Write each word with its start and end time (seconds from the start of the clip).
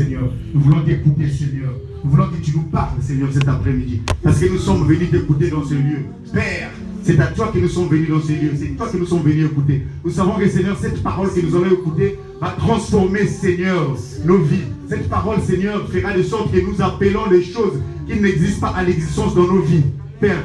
Seigneur. 0.00 0.32
Nous 0.54 0.60
voulons 0.60 0.82
t'écouter, 0.82 1.28
Seigneur. 1.28 1.72
Nous 2.02 2.10
voulons 2.10 2.28
que 2.28 2.42
tu 2.42 2.56
nous 2.56 2.62
parles, 2.62 3.02
Seigneur, 3.02 3.28
cet 3.32 3.46
après-midi. 3.46 4.00
Parce 4.22 4.38
que 4.38 4.46
nous 4.46 4.58
sommes 4.58 4.86
venus 4.86 5.10
t'écouter 5.10 5.50
dans 5.50 5.62
ce 5.62 5.74
lieu. 5.74 5.98
Père, 6.32 6.70
c'est 7.02 7.20
à 7.20 7.26
toi 7.26 7.50
que 7.52 7.58
nous 7.58 7.68
sommes 7.68 7.88
venus 7.88 8.08
dans 8.08 8.22
ce 8.22 8.32
lieu. 8.32 8.50
C'est 8.56 8.76
toi 8.76 8.88
que 8.88 8.96
nous 8.96 9.04
sommes 9.04 9.22
venus 9.22 9.46
écouter. 9.46 9.86
Nous 10.02 10.10
savons 10.10 10.38
que, 10.38 10.48
Seigneur, 10.48 10.78
cette 10.80 11.02
parole 11.02 11.30
que 11.34 11.40
nous 11.40 11.54
allons 11.54 11.72
écouter 11.72 12.18
va 12.40 12.54
transformer, 12.58 13.26
Seigneur, 13.26 13.94
nos 14.24 14.38
vies. 14.38 14.64
Cette 14.88 15.06
parole, 15.10 15.42
Seigneur, 15.42 15.86
fera 15.90 16.16
de 16.16 16.22
sorte 16.22 16.50
que 16.50 16.60
nous 16.60 16.80
appelons 16.80 17.28
les 17.30 17.42
choses 17.42 17.78
qui 18.08 18.18
n'existent 18.18 18.68
pas 18.68 18.78
à 18.78 18.82
l'existence 18.82 19.34
dans 19.34 19.46
nos 19.46 19.60
vies. 19.60 19.84
Père, 20.18 20.44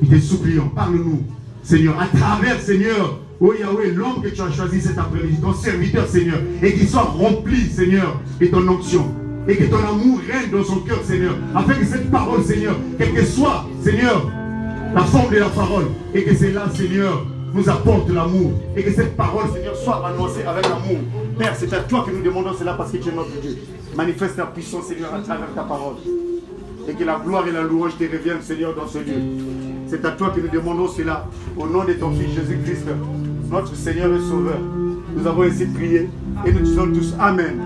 nous 0.00 0.08
te 0.08 0.20
supplions, 0.20 0.68
parle-nous, 0.68 1.22
Seigneur, 1.64 2.00
à 2.00 2.06
travers, 2.06 2.60
Seigneur, 2.60 3.20
oh 3.44 3.52
Yahweh, 3.52 3.90
l'homme 3.92 4.22
que 4.22 4.28
tu 4.28 4.40
as 4.40 4.50
choisi 4.50 4.80
cet 4.80 4.98
après-midi, 4.98 5.40
ton 5.40 5.52
serviteur, 5.52 6.08
Seigneur, 6.08 6.38
et 6.62 6.72
qu'il 6.72 6.88
soit 6.88 7.02
rempli, 7.02 7.68
Seigneur, 7.68 8.20
de 8.40 8.46
ton 8.46 8.66
onction. 8.68 9.06
Et 9.46 9.56
que 9.56 9.64
ton 9.64 9.76
amour 9.76 10.20
règne 10.26 10.50
dans 10.50 10.64
son 10.64 10.80
cœur, 10.80 11.02
Seigneur. 11.04 11.34
Afin 11.54 11.74
que 11.74 11.84
cette 11.84 12.10
parole, 12.10 12.42
Seigneur, 12.42 12.76
quelle 12.96 13.12
que 13.12 13.24
soit, 13.24 13.66
Seigneur, 13.82 14.30
la 14.94 15.02
forme 15.02 15.30
de 15.30 15.38
la 15.38 15.50
parole, 15.50 15.86
et 16.14 16.22
que 16.24 16.34
cela, 16.34 16.70
Seigneur, 16.74 17.26
nous 17.52 17.68
apporte 17.68 18.08
l'amour. 18.10 18.52
Et 18.76 18.82
que 18.82 18.92
cette 18.92 19.16
parole, 19.16 19.44
Seigneur, 19.52 19.76
soit 19.76 20.06
annoncée 20.06 20.42
avec 20.44 20.64
l'amour. 20.64 20.98
Père, 21.38 21.54
c'est 21.56 21.72
à 21.72 21.80
toi 21.80 22.04
que 22.06 22.10
nous 22.10 22.22
demandons 22.22 22.54
cela 22.58 22.74
parce 22.74 22.90
que 22.90 22.96
tu 22.96 23.10
es 23.10 23.12
notre 23.12 23.38
Dieu. 23.40 23.56
Manifeste 23.96 24.36
ta 24.36 24.46
puissance, 24.46 24.86
Seigneur, 24.86 25.14
à 25.14 25.20
travers 25.20 25.52
ta 25.54 25.62
parole. 25.62 25.96
Et 26.88 26.92
que 26.94 27.04
la 27.04 27.20
gloire 27.24 27.46
et 27.46 27.52
la 27.52 27.62
louange 27.62 27.96
te 27.98 28.04
reviennent, 28.04 28.42
Seigneur, 28.42 28.74
dans 28.74 28.88
ce 28.88 28.98
lieu. 28.98 29.20
C'est 29.86 30.04
à 30.04 30.10
toi 30.10 30.30
que 30.30 30.40
nous 30.40 30.48
demandons 30.48 30.88
cela. 30.88 31.26
Au 31.56 31.66
nom 31.66 31.84
de 31.84 31.92
ton 31.92 32.10
Fils 32.12 32.34
Jésus-Christ, 32.34 32.86
notre 33.50 33.74
Seigneur 33.74 34.12
et 34.12 34.20
Sauveur. 34.20 34.58
Nous 35.16 35.26
avons 35.26 35.42
ainsi 35.42 35.66
prié 35.66 36.08
et 36.44 36.52
nous 36.52 36.60
disons 36.60 36.86
tous 36.92 37.14
Amen. 37.18 37.60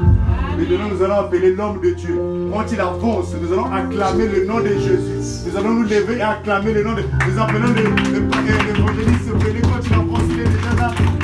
Maintenant, 0.59 0.88
nous 0.92 1.02
allons 1.02 1.20
appeler 1.20 1.55
l'homme 1.55 1.80
de 1.80 1.91
Dieu. 1.91 2.19
Quand 2.52 2.64
il 2.73 2.80
avance, 2.80 3.34
nous 3.41 3.52
allons 3.52 3.73
acclamer 3.73 4.27
le 4.27 4.45
nom 4.45 4.60
de 4.60 4.69
Jésus. 4.69 5.48
Nous 5.48 5.56
allons 5.56 5.75
nous 5.75 5.84
lever 5.84 6.19
et 6.19 6.22
acclamer 6.22 6.72
le 6.72 6.84
nom 6.84 6.94
de 6.94 7.02
Nous 7.02 7.41
appelons 7.41 7.72
l'évangéliste 7.75 9.28
quand 9.62 9.80
il 9.86 9.94
avance, 9.94 10.20
il 10.30 10.41
est 10.41 10.44
déjà 10.44 10.75
là. 10.77 11.17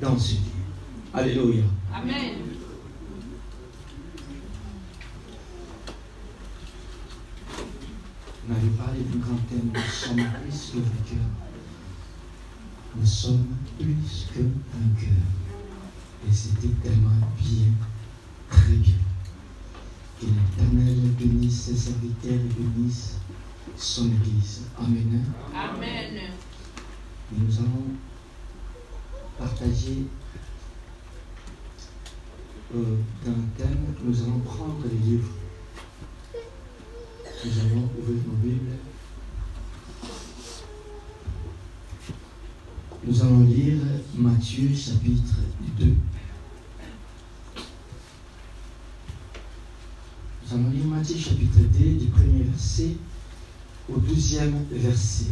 Dans 0.00 0.18
ce 0.18 0.34
lieu. 0.34 0.40
Alléluia. 1.12 1.64
Amen. 1.94 2.34
On 8.48 8.52
avait 8.52 8.68
parlé 8.70 9.00
du 9.00 9.18
grand 9.18 9.36
thème, 9.48 9.70
nous 9.72 9.80
sommes 9.80 10.16
plus 10.16 10.72
que 10.72 10.78
vainqueurs. 10.78 11.30
Nous 12.96 13.06
sommes 13.06 13.46
plus 13.78 14.26
que 14.34 14.40
vainqueurs. 14.40 15.28
Et 16.28 16.32
c'était 16.32 16.74
tellement 16.82 17.10
bien, 17.38 17.72
très 18.48 18.72
bien. 18.72 18.94
Que 20.20 20.26
l'Éternel 20.26 20.96
bénisse 21.18 21.60
ses 21.62 21.76
serviteurs 21.76 22.32
et 22.32 22.60
bénisse 22.60 23.18
son 23.76 24.06
Église. 24.06 24.62
Amen. 24.78 25.24
Amen. 25.54 26.16
Et 27.32 27.36
nous 27.38 27.58
allons 27.58 27.86
euh, 29.62 29.66
le 33.26 33.32
thème, 33.58 33.84
nous 34.02 34.22
allons 34.22 34.38
prendre 34.40 34.78
les 34.90 34.98
livres. 35.10 35.28
Nous 37.44 37.60
allons 37.60 37.88
ouvrir 37.98 38.22
nos 38.26 38.36
Bibles. 38.42 38.76
Nous 43.04 43.22
allons 43.22 43.44
lire 43.44 43.76
Matthieu 44.14 44.70
chapitre 44.74 45.34
2. 45.78 45.94
Nous 50.42 50.54
allons 50.54 50.70
lire 50.70 50.86
Matthieu 50.86 51.18
chapitre 51.18 51.58
2 51.58 51.66
du 51.94 52.06
premier 52.06 52.44
verset 52.44 52.96
au 53.92 53.98
douzième 53.98 54.64
verset. 54.70 55.26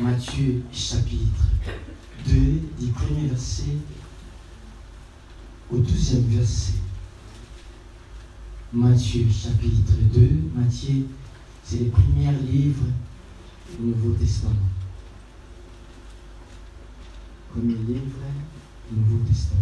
Matthieu 0.00 0.62
chapitre 0.72 1.42
2 2.26 2.34
du 2.78 2.92
premier 2.92 3.26
verset 3.28 3.76
au 5.70 5.78
douzième 5.78 6.24
verset. 6.26 6.74
Matthieu 8.72 9.26
chapitre 9.30 9.92
2. 10.14 10.28
Matthieu, 10.54 11.06
c'est 11.62 11.78
les 11.80 11.84
premiers 11.86 12.32
livres 12.50 12.86
du 13.78 13.86
Nouveau 13.86 14.12
Testament. 14.12 14.54
Premier 17.50 17.74
livre 17.74 18.18
du 18.90 18.98
Nouveau 18.98 19.24
Testament. 19.28 19.60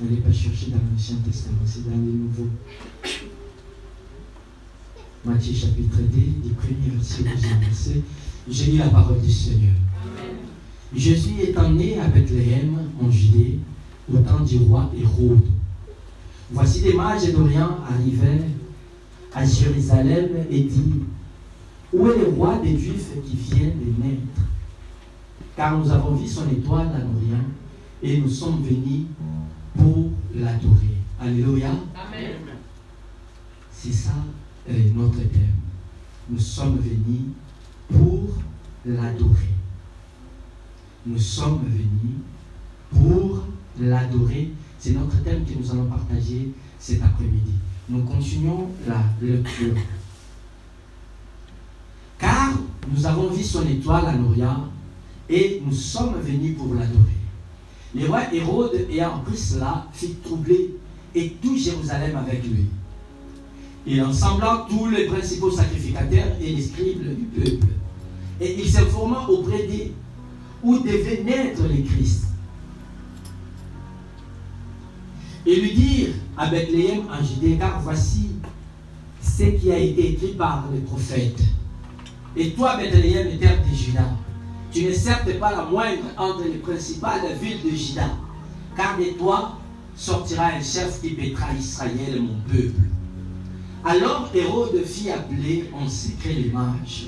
N'allez 0.00 0.16
pas 0.16 0.32
chercher 0.32 0.70
dans 0.70 0.80
l'Ancien 0.92 1.16
Testament, 1.24 1.62
c'est 1.64 1.88
dans 1.88 1.96
le 1.96 2.12
Nouveau. 2.12 2.48
Matthieu 5.24 5.54
chapitre 5.54 5.98
2, 5.98 6.48
du 6.48 6.54
premier 6.54 6.90
verset 6.90 7.22
au 7.22 7.34
deuxième 7.34 7.60
verset. 7.60 8.02
J'ai 8.48 8.72
lu 8.72 8.78
la 8.78 8.88
parole 8.88 9.20
du 9.20 9.32
Seigneur. 9.32 9.74
Jésus 10.94 11.40
étant 11.40 11.70
né 11.70 11.98
à 11.98 12.08
Bethléem, 12.08 12.78
en 13.02 13.10
Judée, 13.10 13.58
au 14.12 14.18
temps 14.18 14.40
du 14.40 14.58
roi 14.58 14.90
Hérode. 14.96 15.46
Voici 16.50 16.82
des 16.82 16.94
mages 16.94 17.32
d'Orient 17.32 17.78
arrivèrent 17.88 18.44
à 19.34 19.44
Jérusalem 19.44 20.28
et 20.48 20.60
dirent 20.60 21.04
Où 21.92 22.08
est 22.08 22.18
le 22.18 22.28
roi 22.28 22.58
des 22.62 22.78
Juifs 22.78 23.10
qui 23.24 23.36
vient 23.36 23.68
de 23.68 24.02
naître? 24.02 24.40
Car 25.56 25.78
nous 25.78 25.90
avons 25.90 26.14
vu 26.14 26.26
son 26.26 26.48
étoile 26.50 26.88
en 26.88 27.16
Orient 27.16 27.44
et 28.02 28.20
nous 28.20 28.28
sommes 28.28 28.62
venus 28.62 29.06
pour 29.76 30.10
l'adorer. 30.34 30.96
Alléluia. 31.20 31.70
Amen. 31.70 32.32
C'est 33.72 33.92
ça 33.92 34.14
euh, 34.68 34.72
notre 34.94 35.18
thème. 35.18 35.54
Nous 36.30 36.38
sommes 36.38 36.78
venus 36.78 37.32
pour 37.88 38.28
l'adorer. 38.84 39.55
Nous 41.06 41.18
sommes 41.18 41.60
venus 41.64 42.16
pour 42.90 43.44
l'adorer. 43.80 44.50
C'est 44.78 44.90
notre 44.90 45.22
thème 45.22 45.44
que 45.44 45.56
nous 45.56 45.70
allons 45.70 45.86
partager 45.86 46.50
cet 46.80 47.00
après-midi. 47.02 47.52
Nous 47.88 48.02
continuons 48.02 48.68
la 48.88 49.04
lecture. 49.22 49.74
Car 52.18 52.54
nous 52.92 53.06
avons 53.06 53.30
vu 53.30 53.44
son 53.44 53.66
étoile 53.68 54.06
en 54.06 54.24
Orient 54.24 54.64
et 55.28 55.62
nous 55.64 55.72
sommes 55.72 56.20
venus 56.20 56.56
pour 56.56 56.74
l'adorer. 56.74 57.12
Le 57.94 58.06
roi 58.06 58.34
Hérode, 58.34 58.86
ayant 58.90 59.16
appris 59.16 59.36
cela, 59.36 59.86
fit 59.92 60.16
troubler 60.24 60.74
et 61.14 61.36
tout 61.40 61.56
Jérusalem 61.56 62.16
avec 62.16 62.44
lui. 62.44 62.66
Il 63.86 64.02
ensembla 64.02 64.66
tous 64.68 64.88
les 64.88 65.06
principaux 65.06 65.52
sacrificateurs 65.52 66.36
et 66.40 66.52
les 66.52 66.62
scribes 66.62 67.16
du 67.16 67.24
peuple. 67.26 67.66
Et 68.40 68.60
il 68.60 68.68
s'informa 68.68 69.26
auprès 69.28 69.68
d'eux 69.68 69.92
où 70.66 70.80
devait 70.80 71.22
naître 71.22 71.62
le 71.62 71.80
Christ. 71.82 72.24
Et 75.46 75.60
lui 75.60 75.74
dire 75.74 76.08
à 76.36 76.48
Bethléem 76.48 77.02
en 77.08 77.24
Judée, 77.24 77.56
car 77.56 77.80
voici 77.82 78.30
ce 79.22 79.44
qui 79.44 79.70
a 79.70 79.78
été 79.78 80.14
écrit 80.14 80.32
par 80.32 80.64
les 80.74 80.80
prophètes. 80.80 81.40
Et 82.36 82.50
toi, 82.50 82.76
Bethléem, 82.76 83.38
terre 83.38 83.62
de 83.62 83.74
Juda, 83.74 84.10
tu 84.72 84.82
ne 84.86 84.92
certes 84.92 85.38
pas 85.38 85.52
la 85.52 85.66
moindre 85.66 86.02
entre 86.18 86.42
les 86.42 86.58
principales 86.58 87.32
villes 87.40 87.62
de 87.64 87.76
Juda, 87.76 88.10
car 88.76 88.98
de 88.98 89.16
toi 89.16 89.58
sortira 89.94 90.46
un 90.46 90.62
chef 90.62 91.00
qui 91.00 91.10
pétra 91.10 91.46
Israël, 91.56 92.20
mon 92.20 92.40
peuple. 92.52 92.80
Alors 93.84 94.30
Hérode 94.34 94.84
fit 94.84 95.10
appeler 95.10 95.70
en 95.72 95.88
secret 95.88 96.32
les 96.32 96.50
mages 96.50 97.06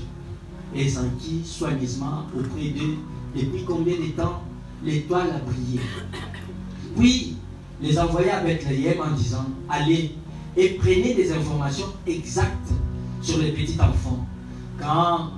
et 0.72 0.88
s'enquit 0.88 1.42
soigneusement 1.44 2.22
auprès 2.38 2.68
d'eux 2.68 2.98
depuis 3.38 3.64
combien 3.64 3.94
de 3.96 4.10
temps 4.16 4.42
l'étoile 4.84 5.30
a 5.30 5.38
brillé. 5.38 5.80
Puis 6.96 7.36
les 7.80 7.98
envoya 7.98 8.38
à 8.38 8.44
Bethléem 8.44 9.00
en 9.00 9.14
disant 9.14 9.46
Allez 9.68 10.14
et 10.56 10.70
prenez 10.70 11.14
des 11.14 11.32
informations 11.32 11.86
exactes 12.06 12.72
sur 13.22 13.38
les 13.38 13.52
petits 13.52 13.78
enfants. 13.80 14.26
Quand 14.80 15.30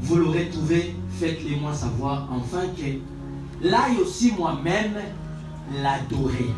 vous 0.00 0.16
l'aurez 0.16 0.48
trouvé, 0.48 0.94
faites-les 1.10 1.56
moi 1.56 1.74
savoir, 1.74 2.28
enfin 2.30 2.62
que 2.76 3.66
l'aille 3.66 3.98
aussi 4.00 4.32
moi-même 4.32 4.94
l'adorer. 5.82 6.50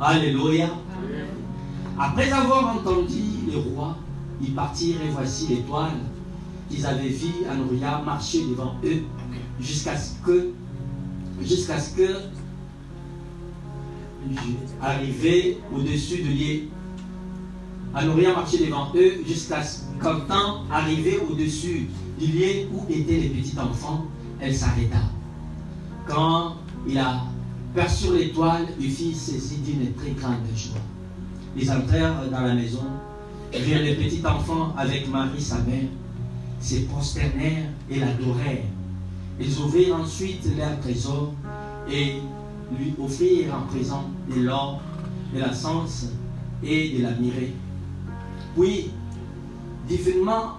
Alléluia. 0.00 0.68
Après 1.98 2.30
avoir 2.32 2.76
entendu 2.76 3.22
les 3.48 3.56
rois, 3.56 3.96
ils 4.40 4.54
partirent 4.54 5.00
et 5.06 5.10
voici 5.10 5.48
l'étoile 5.48 6.00
qu'ils 6.68 6.84
avaient 6.86 7.08
vue 7.08 7.46
à 7.48 7.54
Nouria 7.54 8.02
marcher 8.04 8.40
devant 8.48 8.74
eux 8.84 9.02
jusqu'à 9.60 9.96
ce 9.96 10.12
que 10.24 10.50
jusqu'à 11.42 11.78
ce 11.78 11.96
que 11.96 12.16
au-dessus 15.74 16.22
de 16.22 16.28
lieu 16.28 16.68
Anoria 17.94 18.34
marchait 18.34 18.64
devant 18.64 18.88
eux 18.94 19.22
jusqu'à 19.26 19.62
ce 19.62 19.80
qu'un 20.02 20.20
temps 20.20 20.64
arrivé 20.70 21.20
au-dessus 21.30 21.88
du 22.18 22.26
lieu 22.26 22.68
où 22.72 22.84
étaient 22.88 23.16
les 23.16 23.28
petits 23.28 23.58
enfants, 23.58 24.04
elle 24.40 24.54
s'arrêta. 24.54 24.98
Quand 26.06 26.56
il 26.86 26.98
a 26.98 27.22
perçu 27.74 28.16
l'étoile, 28.16 28.66
il 28.80 28.90
fit 28.90 29.14
saisi 29.14 29.58
d'une 29.58 29.92
très 29.94 30.10
grande 30.10 30.44
joie. 30.56 30.80
Ils 31.56 31.70
entrèrent 31.70 32.28
dans 32.30 32.40
la 32.40 32.54
maison, 32.54 32.84
virent 33.52 33.82
les 33.82 33.94
petits 33.94 34.24
enfants 34.26 34.74
avec 34.76 35.08
Marie, 35.08 35.40
sa 35.40 35.58
mère, 35.60 35.88
se 36.60 36.76
prosternèrent 36.82 37.70
et 37.90 38.00
l'adorèrent. 38.00 38.64
Ils 39.40 39.58
ouvrirent 39.58 39.96
ensuite 39.96 40.46
leur 40.56 40.78
trésor 40.80 41.32
et 41.90 42.14
lui 42.78 42.94
offrirent 43.02 43.54
en 43.54 43.66
présent 43.66 44.04
de 44.34 44.42
l'or, 44.42 44.80
de 45.34 45.40
la 45.40 45.52
sens 45.52 46.06
et 46.62 46.96
de 46.96 47.02
la 47.02 47.10
mirée. 47.12 47.52
Puis, 48.56 48.90
divinement, 49.88 50.58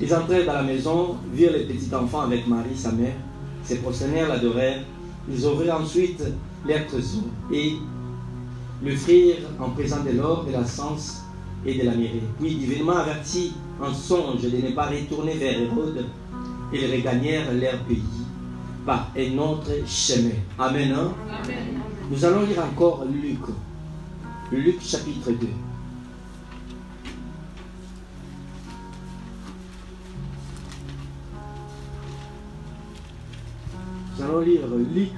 ils 0.00 0.14
entrèrent 0.14 0.46
dans 0.46 0.54
la 0.54 0.62
maison, 0.62 1.16
virent 1.32 1.52
les 1.52 1.64
petits 1.64 1.92
enfants 1.94 2.22
avec 2.22 2.46
Marie, 2.46 2.76
sa 2.76 2.92
mère, 2.92 3.14
se 3.64 3.74
prosternèrent, 3.74 4.28
l'adorèrent. 4.28 4.82
Ils 5.28 5.46
ouvrirent 5.46 5.80
ensuite 5.80 6.22
leur 6.66 6.86
trésor 6.86 7.22
et 7.52 7.72
lui 8.82 8.94
offrirent 8.94 9.48
en 9.60 9.70
présent 9.70 10.02
de 10.04 10.16
l'or, 10.16 10.44
de 10.44 10.52
la 10.52 10.64
sens 10.64 11.22
et 11.66 11.74
de 11.78 11.84
la 11.84 11.94
mirée. 11.94 12.22
Puis, 12.40 12.54
divinement 12.54 12.96
avertis 12.96 13.52
en 13.82 13.92
songe 13.92 14.42
de 14.42 14.56
ne 14.56 14.72
pas 14.74 14.86
retourner 14.86 15.34
vers 15.34 15.60
Hérode, 15.60 16.06
ils 16.72 16.90
regagnèrent 16.90 17.52
leur 17.52 17.78
pays 17.80 18.02
par 18.86 19.10
un 19.16 19.38
autre 19.38 19.70
chemin. 19.86 20.36
Amen. 20.58 20.92
hein? 20.92 21.12
Amen. 21.42 21.80
Nous 22.10 22.24
allons 22.24 22.46
lire 22.46 22.64
encore 22.64 23.04
Luc. 23.04 23.40
Luc 24.52 24.80
chapitre 24.80 25.32
2. 25.32 25.48
Nous 34.16 34.24
allons 34.24 34.40
lire 34.40 34.60
Luc. 34.94 35.12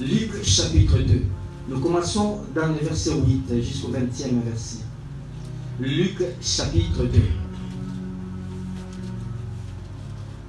Luc 0.00 0.44
chapitre 0.44 0.98
2. 0.98 1.22
Nous 1.68 1.80
commençons 1.80 2.38
dans 2.54 2.68
le 2.68 2.84
verset 2.84 3.14
8 3.14 3.62
jusqu'au 3.62 3.88
20e 3.88 4.42
verset. 4.44 4.89
Luc 5.80 6.18
chapitre 6.42 7.04
2. 7.04 7.20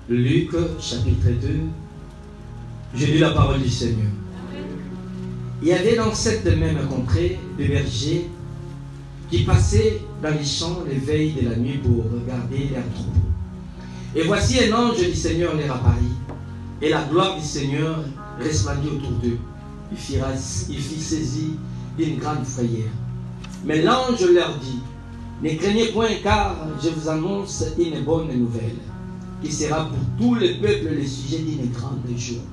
Luc 0.10 0.52
chapitre 0.78 1.30
2. 1.42 1.48
J'ai 2.96 3.14
lu 3.14 3.20
la 3.20 3.30
parole 3.30 3.62
du 3.62 3.70
Seigneur. 3.70 4.12
Il 5.62 5.70
y 5.70 5.72
avait 5.72 5.96
dans 5.96 6.14
cette 6.14 6.46
même 6.58 6.86
contrée 6.90 7.40
des 7.58 7.70
bergers 7.70 8.30
qui 9.30 9.44
passaient 9.46 10.02
dans 10.22 10.32
les 10.32 10.44
champs 10.44 10.84
les 10.86 10.98
veilles 10.98 11.32
de 11.42 11.48
la 11.48 11.56
nuit 11.56 11.78
pour 11.78 12.04
regarder 12.12 12.68
leurs 12.74 12.94
troupeaux. 12.94 13.30
Et 14.14 14.24
voici 14.24 14.60
un 14.66 14.74
ange 14.74 14.98
du 14.98 15.16
Seigneur 15.16 15.56
leur 15.56 15.78
apparut, 15.78 16.18
et 16.82 16.90
la 16.90 17.04
gloire 17.04 17.38
du 17.40 17.46
Seigneur 17.46 18.04
resplendit 18.38 18.90
autour 18.90 19.12
d'eux. 19.12 19.38
Il 19.94 19.98
fit, 19.98 20.18
il 20.70 20.82
saisir 20.82 21.52
d'une 21.98 22.18
grande 22.18 22.44
frayeur. 22.44 22.90
Mais 23.64 23.82
l'ange 23.82 24.26
leur 24.26 24.58
dit, 24.58 24.82
ne 25.42 25.50
craignez 25.56 25.88
point 25.88 26.10
car 26.24 26.56
je 26.84 26.90
vous 26.90 27.10
annonce 27.10 27.64
une 27.78 28.04
bonne 28.04 28.28
nouvelle, 28.28 28.78
qui 29.44 29.52
sera 29.52 29.86
pour 29.86 30.00
tous 30.18 30.36
les 30.36 30.56
peuples 30.56 30.94
le 30.94 31.06
sujet 31.06 31.40
d'une 31.40 31.72
grande 31.72 32.02
joie 32.16 32.44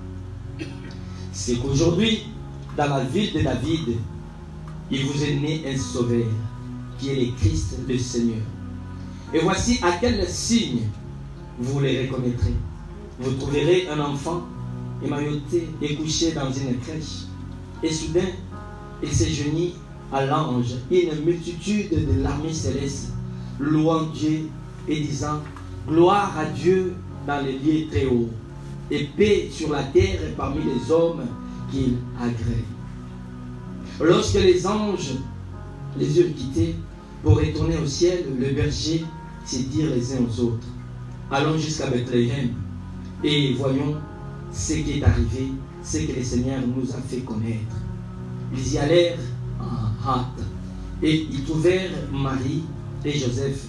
c'est 1.38 1.54
qu'aujourd'hui, 1.54 2.24
dans 2.76 2.88
la 2.88 3.04
ville 3.04 3.32
de 3.32 3.42
David, 3.42 3.96
il 4.90 5.06
vous 5.06 5.22
est 5.22 5.36
né 5.36 5.62
un 5.72 5.78
sauveur, 5.78 6.26
qui 6.98 7.10
est 7.10 7.14
le 7.14 7.32
Christ 7.36 7.76
le 7.86 7.96
Seigneur. 7.96 8.42
Et 9.32 9.38
voici 9.38 9.78
à 9.82 9.92
quel 10.00 10.28
signe 10.28 10.80
vous 11.60 11.78
les 11.78 12.02
reconnaîtrez. 12.02 12.54
Vous 13.20 13.30
trouverez 13.34 13.86
un 13.88 14.00
enfant 14.00 14.42
émailloté 15.04 15.68
et 15.80 15.94
couché 15.94 16.32
dans 16.32 16.50
une 16.50 16.76
crèche. 16.80 17.26
Et 17.84 17.92
soudain, 17.92 18.28
il 19.00 19.12
s'égenit 19.12 19.74
à 20.12 20.24
l'ange, 20.24 20.74
une 20.90 21.24
multitude 21.24 21.90
de 21.90 22.22
l'armée 22.22 22.52
céleste, 22.52 23.12
louant 23.58 24.04
Dieu 24.06 24.48
et 24.88 25.00
disant 25.00 25.40
Gloire 25.86 26.36
à 26.38 26.44
Dieu 26.46 26.94
dans 27.26 27.40
les 27.40 27.58
lieux 27.58 27.88
très 27.90 28.06
hauts 28.06 28.28
et 28.90 29.04
paix 29.16 29.48
sur 29.50 29.70
la 29.70 29.82
terre 29.82 30.20
et 30.22 30.32
parmi 30.36 30.60
les 30.62 30.90
hommes 30.90 31.26
qu'il 31.70 31.96
agrée. 32.18 32.64
Lorsque 34.00 34.34
les 34.34 34.66
anges 34.66 35.14
les 35.98 36.18
eurent 36.18 36.34
quittés 36.34 36.76
pour 37.22 37.38
retourner 37.38 37.76
au 37.76 37.86
ciel, 37.86 38.24
le 38.38 38.50
berger 38.52 39.04
s'est 39.44 39.64
dit 39.64 39.82
les 39.82 40.14
uns 40.14 40.20
aux 40.28 40.40
autres 40.40 40.66
Allons 41.30 41.58
jusqu'à 41.58 41.88
Bethléem 41.88 42.50
et 43.22 43.54
voyons 43.54 43.96
ce 44.52 44.74
qui 44.74 44.98
est 44.98 45.04
arrivé, 45.04 45.52
ce 45.82 45.98
que 45.98 46.12
le 46.16 46.22
Seigneur 46.22 46.60
nous 46.66 46.90
a 46.90 47.00
fait 47.06 47.20
connaître. 47.20 47.76
Ils 48.54 48.72
y 48.74 48.78
allèrent 48.78 49.18
en 49.60 49.87
et 51.02 51.26
ils 51.30 51.44
trouvèrent 51.44 51.90
Marie 52.12 52.62
et 53.04 53.12
Joseph 53.12 53.66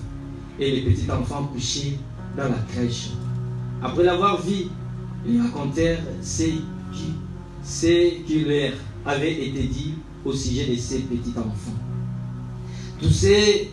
et 0.59 0.71
les 0.71 0.81
petits 0.81 1.09
enfants 1.09 1.45
couchés 1.53 1.97
dans 2.35 2.49
la 2.49 2.57
crèche. 2.71 3.11
Après 3.81 4.03
l'avoir 4.03 4.41
vu, 4.41 4.65
ils 5.27 5.41
racontèrent 5.41 6.03
ce 6.21 6.43
qui, 6.43 7.13
ce 7.63 8.23
qui 8.25 8.43
leur 8.45 8.73
avait 9.05 9.47
été 9.47 9.63
dit 9.63 9.93
au 10.25 10.33
sujet 10.33 10.67
de 10.67 10.75
ces 10.75 10.99
petits 10.99 11.37
enfants. 11.37 11.77
Tous 12.99 13.09
ceux 13.09 13.67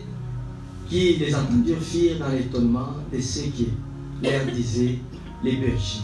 qui 0.89 1.15
les 1.17 1.35
entendirent 1.35 1.81
firent 1.81 2.19
dans 2.19 2.29
l'étonnement 2.29 2.93
de 3.11 3.19
ce 3.19 3.41
que 3.41 3.69
leur 4.23 4.45
disaient 4.45 4.99
les 5.43 5.57
bergers. 5.57 6.03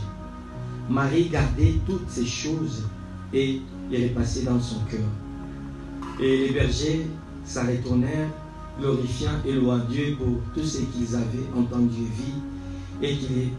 Marie 0.89 1.29
gardait 1.29 1.75
toutes 1.85 2.09
ces 2.09 2.25
choses 2.25 2.83
et 3.33 3.61
les 3.89 4.07
repassait 4.09 4.43
dans 4.43 4.59
son 4.59 4.79
cœur. 4.89 4.99
Et 6.23 6.37
les 6.37 6.53
bergers 6.53 7.05
s'en 7.43 7.67
retournèrent, 7.67 8.29
glorifiant 8.79 9.31
et 9.45 9.51
louant 9.51 9.79
Dieu 9.89 10.15
pour 10.17 10.37
tout 10.55 10.65
ce 10.65 10.77
qu'ils 10.77 11.13
avaient 11.13 11.49
entendu 11.53 12.03
et 13.01 13.13
vu 13.13 13.49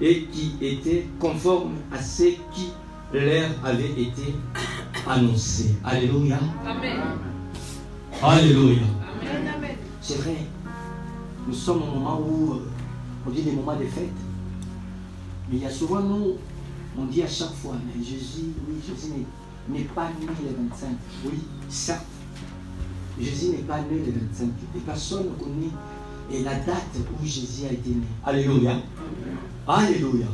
et 0.00 0.24
qui 0.24 0.54
était 0.60 1.06
conforme 1.20 1.74
à 1.92 2.02
ce 2.02 2.24
qui 2.24 2.72
leur 3.12 3.50
avait 3.64 3.92
été 3.92 4.34
annoncé. 5.06 5.76
Alléluia. 5.84 6.40
Amen. 6.66 6.98
Alléluia. 8.20 8.80
Amen. 9.22 9.52
Amen. 9.56 9.76
C'est 10.00 10.16
vrai, 10.18 10.38
nous 11.46 11.54
sommes 11.54 11.82
au 11.84 11.86
moment 12.00 12.20
où 12.20 12.52
euh, 12.54 12.68
on 13.28 13.30
dit 13.30 13.42
des 13.42 13.52
moments 13.52 13.76
de 13.76 13.84
fête. 13.84 14.10
Mais 15.48 15.58
il 15.58 15.62
y 15.62 15.66
a 15.66 15.70
souvent, 15.70 16.00
nous, 16.00 16.32
on 16.98 17.04
dit 17.04 17.22
à 17.22 17.28
chaque 17.28 17.54
fois, 17.54 17.74
mais 17.86 18.02
Jésus, 18.04 18.46
oui, 18.68 18.74
Jésus 18.84 19.12
n'est- 19.12 19.26
n'est 19.68 19.84
pas 19.84 20.08
né 20.20 20.26
le 20.26 20.68
25. 20.68 20.88
Oui, 21.24 21.38
certes, 21.68 22.04
Jésus 23.20 23.50
n'est 23.50 23.58
pas 23.58 23.78
né 23.78 24.02
le 24.06 24.12
25. 24.12 24.48
Et 24.76 24.80
personne 24.80 25.24
ne 25.24 25.44
connaît 25.44 25.70
et 26.30 26.42
la 26.42 26.54
date 26.56 26.96
où 27.20 27.24
Jésus 27.24 27.64
a 27.68 27.72
été 27.72 27.90
né. 27.90 28.06
Alléluia. 28.24 28.76
Alléluia. 29.66 30.26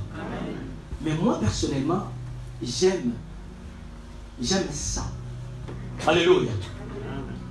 Mais 1.03 1.15
moi, 1.15 1.39
personnellement, 1.39 2.09
j'aime, 2.63 3.13
j'aime 4.41 4.67
ça. 4.71 5.07
Alléluia. 6.07 6.51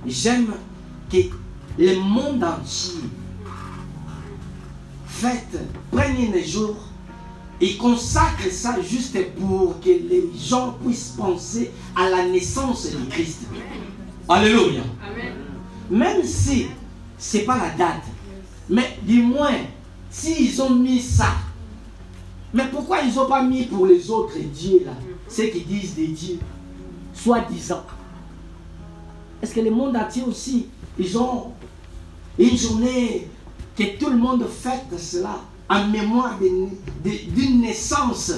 J'aime 0.06 0.52
que 1.10 1.18
le 1.78 1.96
monde 1.98 2.44
entier 2.44 3.00
fête, 5.06 5.58
prenne 5.90 6.34
un 6.34 6.42
jour 6.42 6.76
ils 7.60 7.78
consacrent 7.78 8.50
ça 8.50 8.80
juste 8.82 9.16
pour 9.36 9.80
que 9.80 9.88
les 9.88 10.30
gens 10.36 10.76
puissent 10.84 11.14
penser 11.16 11.70
à 11.94 12.10
la 12.10 12.26
naissance 12.26 12.90
de 12.90 13.10
Christ. 13.10 13.42
Alléluia. 14.28 14.82
Même 15.90 16.24
si 16.24 16.66
c'est 17.18 17.44
pas 17.44 17.56
la 17.56 17.70
date, 17.70 18.02
mais 18.68 18.98
du 19.02 19.22
moins, 19.22 19.58
s'ils 20.10 20.60
ont 20.62 20.70
mis 20.70 21.00
ça, 21.00 21.34
mais 22.52 22.66
pourquoi 22.70 23.00
ils 23.02 23.14
n'ont 23.14 23.26
pas 23.26 23.42
mis 23.42 23.64
pour 23.64 23.86
les 23.86 24.10
autres 24.10 24.38
dieux 24.38 24.82
là, 24.84 24.92
ceux 25.28 25.46
qui 25.46 25.60
disent 25.60 25.94
des 25.94 26.08
dieux, 26.08 26.38
soi-disant? 27.12 27.84
Est-ce 29.42 29.54
que 29.54 29.60
le 29.60 29.70
monde 29.70 29.96
entier 29.96 30.22
aussi, 30.22 30.66
ils 30.98 31.18
ont 31.18 31.52
une 32.38 32.56
journée 32.56 33.28
que 33.76 33.98
tout 33.98 34.08
le 34.08 34.16
monde 34.16 34.46
fête 34.48 34.98
cela? 34.98 35.40
En 35.68 35.88
mémoire 35.88 36.38
d'une 36.38 37.60
naissance 37.60 38.32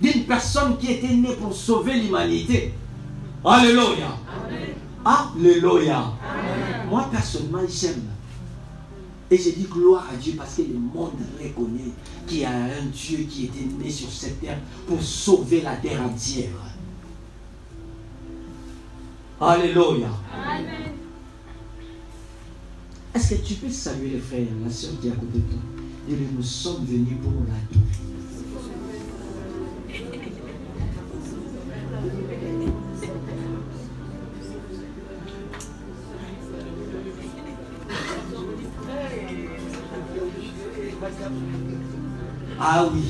d'une 0.00 0.24
personne 0.24 0.76
qui 0.78 0.92
était 0.92 1.14
née 1.14 1.34
pour 1.36 1.54
sauver 1.54 1.94
l'humanité. 1.94 2.74
Alléluia. 3.44 4.16
Alléluia. 5.04 6.12
Moi, 6.88 7.08
personnellement, 7.10 7.62
j'aime. 7.68 8.02
Et 9.30 9.36
je 9.36 9.50
dis 9.50 9.66
gloire 9.68 10.06
à 10.12 10.16
Dieu 10.16 10.34
parce 10.36 10.56
que 10.56 10.62
le 10.62 10.78
monde 10.78 11.12
reconnaît 11.42 11.92
qu'il 12.26 12.38
y 12.38 12.44
a 12.44 12.50
un 12.50 12.86
Dieu 12.92 13.18
qui 13.28 13.46
était 13.46 13.64
né 13.64 13.90
sur 13.90 14.10
cette 14.10 14.40
terre 14.40 14.58
pour 14.86 15.02
sauver 15.02 15.62
la 15.62 15.76
terre 15.76 16.00
entière. 16.02 16.50
Alléluia. 19.40 20.08
Est-ce 23.14 23.34
que 23.34 23.46
tu 23.46 23.54
peux 23.54 23.70
saluer 23.70 24.10
le 24.10 24.20
frère, 24.20 24.46
la 24.62 24.70
soeur 24.70 24.92
qui 25.00 25.08
est 25.08 25.12
à 25.12 25.14
côté 25.14 25.38
de 25.38 25.40
toi 25.40 25.75
et 26.08 26.16
nous 26.36 26.42
sommes 26.42 26.84
venus 26.84 27.18
pour 27.22 27.32
l'adorer. 27.32 28.06
Ah 42.58 42.88
oui. 42.92 43.02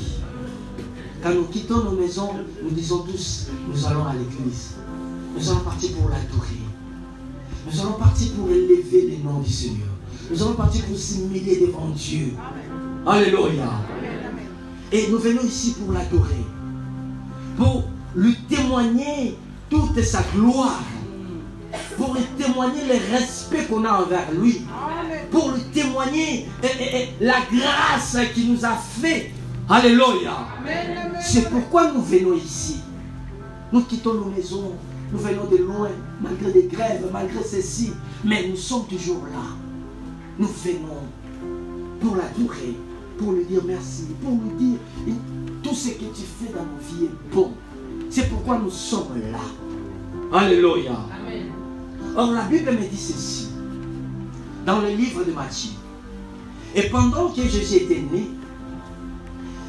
Quand 1.21 1.33
nous 1.33 1.45
quittons 1.45 1.83
nos 1.83 1.91
maisons, 1.91 2.31
nous 2.63 2.69
disons 2.71 2.99
tous, 2.99 3.47
nous 3.67 3.85
allons 3.85 4.05
à 4.05 4.13
l'église. 4.13 4.75
Nous 5.35 5.49
allons 5.49 5.59
partir 5.61 5.91
pour 5.93 6.09
l'adorer. 6.09 6.61
Nous 7.65 7.79
allons 7.81 7.93
partir 7.93 8.31
pour 8.33 8.49
élever 8.49 9.17
le 9.17 9.23
nom 9.23 9.39
du 9.39 9.51
Seigneur. 9.51 9.87
Nous 10.29 10.41
allons 10.41 10.53
partir 10.53 10.85
pour 10.85 10.97
s'humilier 10.97 11.67
devant 11.67 11.89
Dieu. 11.89 12.33
Alléluia. 13.07 13.69
Et 14.91 15.07
nous 15.09 15.17
venons 15.17 15.43
ici 15.43 15.75
pour 15.79 15.93
l'adorer. 15.93 16.45
Pour 17.55 17.85
lui 18.13 18.35
témoigner 18.49 19.37
toute 19.69 20.01
sa 20.01 20.23
gloire. 20.35 20.83
Pour 21.97 22.15
lui 22.15 22.23
témoigner 22.37 22.81
le 22.85 23.15
respect 23.15 23.63
qu'on 23.65 23.85
a 23.85 24.01
envers 24.01 24.29
lui. 24.33 24.61
Pour 25.31 25.51
lui 25.51 25.61
témoigner 25.73 26.47
eh, 26.61 26.67
eh, 26.67 26.83
eh, 26.95 27.23
la 27.23 27.37
grâce 27.49 28.17
qu'il 28.33 28.51
nous 28.51 28.65
a 28.65 28.75
fait. 28.75 29.31
Alléluia. 29.69 30.45
C'est 31.21 31.49
pourquoi 31.49 31.93
nous 31.93 32.01
venons 32.01 32.35
ici. 32.35 32.81
Nous 33.71 33.83
quittons 33.83 34.15
nos 34.15 34.25
maisons. 34.25 34.73
Nous 35.13 35.19
venons 35.19 35.45
de 35.45 35.57
loin, 35.57 35.89
malgré 36.21 36.51
des 36.51 36.67
grèves, 36.67 37.07
malgré 37.13 37.41
ceci. 37.41 37.93
Mais 38.25 38.49
nous 38.49 38.57
sommes 38.57 38.85
toujours 38.87 39.23
là. 39.31 39.45
Nous 40.37 40.47
venons 40.47 41.03
pour 42.01 42.17
l'adorer 42.17 42.75
pour 43.17 43.33
lui 43.33 43.45
dire 43.45 43.61
merci, 43.65 44.07
pour 44.21 44.31
lui 44.31 44.51
dire 44.57 44.77
tout 45.63 45.73
ce 45.73 45.89
que 45.89 46.05
tu 46.05 46.23
fais 46.39 46.53
dans 46.53 46.63
nos 46.63 46.79
vies 46.79 47.05
est 47.05 47.35
bon. 47.35 47.51
C'est 48.09 48.29
pourquoi 48.29 48.59
nous 48.59 48.69
sommes 48.69 49.19
là. 49.31 50.37
Alléluia. 50.37 50.97
Or, 52.15 52.31
la 52.31 52.43
Bible 52.43 52.71
me 52.71 52.87
dit 52.87 52.97
ceci, 52.97 53.49
dans 54.65 54.79
le 54.81 54.89
livre 54.89 55.23
de 55.23 55.31
Matthieu. 55.31 55.71
Et 56.75 56.83
pendant 56.89 57.29
que 57.29 57.41
Jésus 57.41 57.75
était 57.75 58.01
né, 58.01 58.29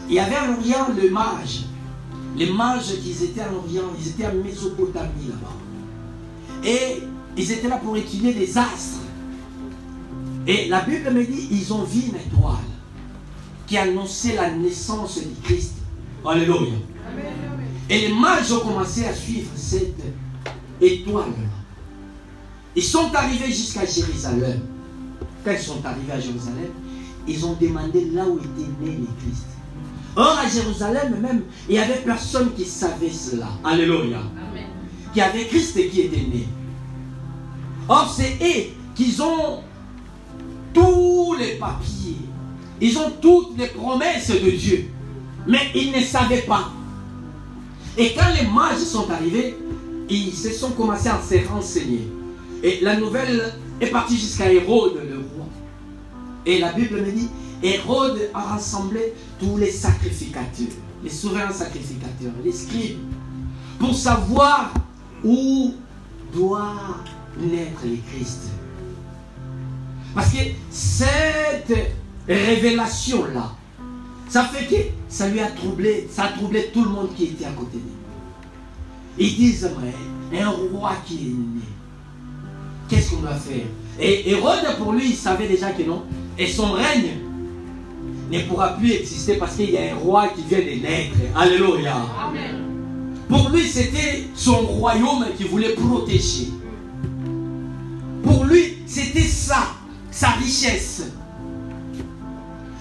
il 0.08 0.14
y 0.14 0.18
avait 0.18 0.36
en 0.36 0.54
Orient 0.54 0.88
le 1.00 1.10
mage. 1.10 1.64
Les 2.36 2.50
mages 2.52 2.94
qui 3.02 3.10
étaient 3.24 3.42
en 3.42 3.56
Orient, 3.56 3.90
ils 3.98 4.08
étaient 4.08 4.26
en 4.26 4.34
Mésopotamie 4.34 5.28
là-bas. 5.28 6.68
Et 6.68 7.02
ils 7.36 7.52
étaient 7.52 7.68
là 7.68 7.78
pour 7.78 7.96
étudier 7.96 8.32
les 8.32 8.56
astres. 8.56 9.00
Et 10.46 10.68
la 10.68 10.80
Bible 10.80 11.10
me 11.12 11.24
dit, 11.24 11.48
ils 11.50 11.72
ont 11.72 11.82
vu 11.82 12.00
une 12.08 12.16
étoile 12.16 12.56
qui 13.68 13.76
annonçait 13.76 14.34
la 14.34 14.50
naissance 14.50 15.18
du 15.18 15.34
Christ. 15.44 15.74
Alléluia. 16.26 16.72
Et 17.90 18.08
les 18.08 18.14
mages 18.14 18.50
ont 18.52 18.60
commencé 18.60 19.04
à 19.04 19.14
suivre 19.14 19.50
cette 19.54 20.02
étoile. 20.80 21.32
Ils 22.74 22.82
sont 22.82 23.14
arrivés 23.14 23.48
jusqu'à 23.48 23.84
Jérusalem. 23.84 24.60
Quand 25.44 25.52
ils 25.52 25.58
sont 25.58 25.84
arrivés 25.84 26.12
à 26.12 26.20
Jérusalem, 26.20 26.70
ils 27.26 27.44
ont 27.44 27.56
demandé 27.60 28.06
là 28.10 28.24
où 28.26 28.38
était 28.38 28.70
né 28.80 28.98
le 28.98 29.06
Christ. 29.20 29.46
Or, 30.16 30.38
à 30.38 30.48
Jérusalem 30.48 31.20
même, 31.20 31.42
il 31.68 31.72
n'y 31.72 31.78
avait 31.78 32.00
personne 32.00 32.52
qui 32.54 32.64
savait 32.64 33.10
cela. 33.10 33.48
Alléluia. 33.62 34.22
Qui 35.12 35.20
avait 35.20 35.46
Christ 35.46 35.74
qui 35.90 36.00
était 36.00 36.16
né. 36.16 36.48
Or, 37.88 38.12
c'est 38.14 38.38
eux 38.40 38.72
qui 38.94 39.14
ont 39.20 39.60
tous 40.72 41.34
les 41.38 41.56
papiers 41.56 42.27
ils 42.80 42.96
ont 42.98 43.10
toutes 43.20 43.58
les 43.58 43.68
promesses 43.68 44.30
de 44.30 44.50
Dieu. 44.50 44.88
Mais 45.46 45.70
ils 45.74 45.92
ne 45.92 46.00
savaient 46.00 46.42
pas. 46.42 46.70
Et 47.96 48.14
quand 48.14 48.28
les 48.38 48.46
mages 48.46 48.78
sont 48.78 49.10
arrivés, 49.10 49.56
ils 50.08 50.32
se 50.32 50.50
sont 50.50 50.70
commencés 50.70 51.08
à 51.08 51.20
se 51.20 51.46
renseigner. 51.48 52.08
Et 52.62 52.80
la 52.82 52.96
nouvelle 52.96 53.54
est 53.80 53.86
partie 53.88 54.16
jusqu'à 54.16 54.52
Hérode, 54.52 55.00
le 55.08 55.16
roi. 55.16 55.46
Et 56.46 56.58
la 56.58 56.72
Bible 56.72 57.00
me 57.00 57.10
dit, 57.10 57.28
Hérode 57.62 58.30
a 58.34 58.40
rassemblé 58.40 59.14
tous 59.40 59.56
les 59.56 59.70
sacrificateurs, 59.70 60.76
les 61.02 61.10
souverains 61.10 61.52
sacrificateurs, 61.52 62.32
les 62.44 62.52
scribes, 62.52 62.98
pour 63.78 63.94
savoir 63.94 64.72
où 65.24 65.74
doit 66.32 66.98
naître 67.38 67.80
le 67.84 67.96
Christ. 68.12 68.50
Parce 70.14 70.32
que 70.32 70.38
cette 70.70 71.72
révélation-là, 72.34 73.52
ça 74.28 74.44
fait 74.44 74.66
que 74.66 74.82
ça 75.08 75.28
lui 75.28 75.40
a 75.40 75.46
troublé, 75.46 76.08
ça 76.10 76.24
a 76.24 76.28
troublé 76.28 76.70
tout 76.72 76.84
le 76.84 76.90
monde 76.90 77.08
qui 77.16 77.24
était 77.24 77.46
à 77.46 77.50
côté 77.52 77.78
de 77.78 77.82
lui. 77.82 79.28
Ils 79.28 79.36
disent, 79.36 79.70
mais 80.30 80.40
un 80.40 80.50
roi 80.50 80.92
qui 81.06 81.14
est 81.14 81.30
né, 81.30 81.62
qu'est-ce 82.88 83.10
qu'on 83.10 83.22
doit 83.22 83.34
faire? 83.34 83.66
Et 84.00 84.30
Hérode, 84.30 84.76
pour 84.78 84.92
lui, 84.92 85.10
il 85.10 85.16
savait 85.16 85.48
déjà 85.48 85.70
que 85.72 85.82
non. 85.82 86.04
Et 86.38 86.46
son 86.46 86.72
règne 86.72 87.18
ne 88.30 88.40
pourra 88.42 88.76
plus 88.76 88.92
exister 88.92 89.34
parce 89.34 89.56
qu'il 89.56 89.70
y 89.70 89.78
a 89.78 89.94
un 89.94 89.96
roi 89.96 90.28
qui 90.28 90.42
vient 90.42 90.58
de 90.58 90.82
naître. 90.82 91.16
Alléluia. 91.34 91.96
Pour 93.28 93.50
lui, 93.50 93.66
c'était 93.66 94.24
son 94.34 94.60
royaume 94.60 95.26
qu'il 95.36 95.46
voulait 95.46 95.74
protéger. 95.74 96.48
Pour 98.22 98.44
lui, 98.44 98.78
c'était 98.86 99.20
ça, 99.22 99.74
sa 100.10 100.28
richesse. 100.28 101.02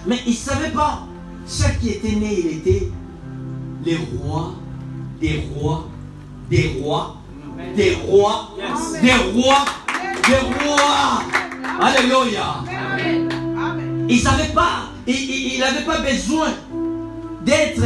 Mais 0.06 0.18
il 0.26 0.32
ne 0.32 0.36
savait 0.36 0.70
pas. 0.70 1.06
Ce 1.46 1.64
qui 1.80 1.90
était 1.90 2.12
né, 2.12 2.38
il 2.38 2.46
était 2.58 2.88
les 3.84 3.96
rois, 3.96 4.54
des 5.20 5.44
rois, 5.54 5.88
des 6.50 6.72
rois, 6.80 7.16
des 7.74 7.94
rois, 7.94 8.54
des 9.02 9.12
rois, 9.32 9.64
des 10.26 10.66
rois. 10.66 11.22
Alléluia. 11.80 12.64
Il 14.08 14.20
savait 14.20 14.52
pas, 14.52 14.90
il 15.06 15.58
n'avait 15.58 15.84
pas 15.84 16.00
besoin 16.00 16.48
d'être 17.44 17.82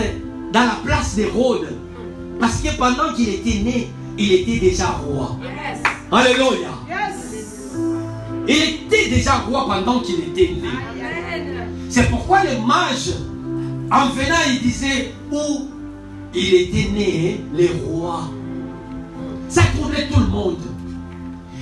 dans 0.52 0.64
la 0.64 0.76
place 0.84 1.14
des 1.14 1.24
d'Hérode. 1.24 1.78
Parce 2.40 2.60
que 2.60 2.76
pendant 2.76 3.12
qu'il 3.14 3.28
était 3.28 3.60
né, 3.60 3.90
il 4.18 4.32
était 4.32 4.58
déjà 4.58 4.88
roi. 4.88 5.38
Alléluia. 6.10 6.70
Il 8.48 8.56
était 8.56 9.08
déjà 9.08 9.34
roi 9.34 9.66
pendant 9.66 10.00
qu'il 10.00 10.20
était 10.20 10.54
né. 10.60 10.68
C'est 11.92 12.08
pourquoi 12.08 12.42
les 12.42 12.58
mages, 12.58 13.12
en 13.90 14.08
venant, 14.14 14.38
ils 14.48 14.62
disaient 14.62 15.12
où 15.30 15.68
il 16.34 16.54
était 16.54 16.90
né, 16.90 17.44
les 17.52 17.68
rois? 17.68 18.30
Ça 19.50 19.60
troublait 19.76 20.08
tout 20.08 20.20
le 20.20 20.28
monde. 20.28 20.56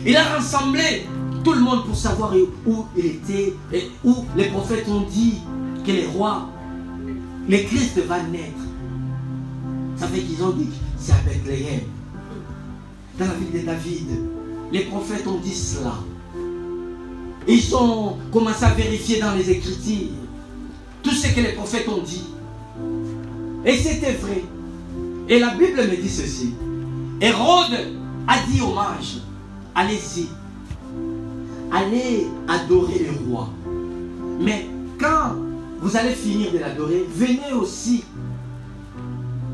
Il 0.07 0.17
a 0.17 0.23
rassemblé 0.23 1.09
tout 1.43 1.53
le 1.53 1.59
monde 1.59 1.85
pour 1.85 1.97
savoir 1.97 2.33
où 2.65 2.85
il 2.97 3.07
était, 3.07 3.55
et 3.73 3.91
où 4.05 4.25
les 4.37 4.45
prophètes 4.45 4.89
ont 4.89 5.01
dit 5.01 5.39
que 5.85 5.91
les 5.91 6.07
rois, 6.07 6.49
le 7.49 7.57
Christ 7.65 7.99
va 8.07 8.23
naître. 8.23 8.63
Ça 9.97 10.07
fait 10.07 10.21
qu'ils 10.21 10.45
ont 10.45 10.51
dit 10.51 10.69
c'est 10.97 11.11
à 11.11 11.17
Bethléem, 11.27 11.81
dans 13.19 13.27
la 13.27 13.35
ville 13.35 13.63
de 13.63 13.67
David. 13.67 14.07
Les 14.71 14.85
prophètes 14.85 15.27
ont 15.27 15.39
dit 15.39 15.57
cela. 15.57 15.95
Ils 17.49 17.75
ont 17.75 18.17
commencé 18.33 18.65
à 18.65 18.71
vérifier 18.71 19.21
dans 19.21 19.35
les 19.35 19.51
Écritures 19.51 20.09
tout 21.03 21.11
ce 21.11 21.35
que 21.35 21.41
les 21.41 21.53
prophètes 21.53 21.89
ont 21.89 22.03
dit. 22.03 22.25
Et 23.65 23.77
c'était 23.77 24.13
vrai. 24.13 24.43
Et 25.29 25.39
la 25.39 25.51
Bible 25.55 25.83
me 25.83 25.97
dit 25.97 26.09
ceci. 26.09 26.55
Hérode 27.21 27.79
a 28.27 28.35
dit 28.49 28.61
aux 28.61 28.75
mages, 28.75 29.19
allez-y, 29.75 30.29
allez 31.71 32.27
adorer 32.49 33.07
le 33.07 33.29
roi. 33.29 33.49
Mais 34.41 34.67
quand 34.99 35.35
vous 35.81 35.97
allez 35.97 36.15
finir 36.15 36.53
de 36.53 36.59
l'adorer, 36.59 37.07
venez 37.15 37.53
aussi 37.53 38.05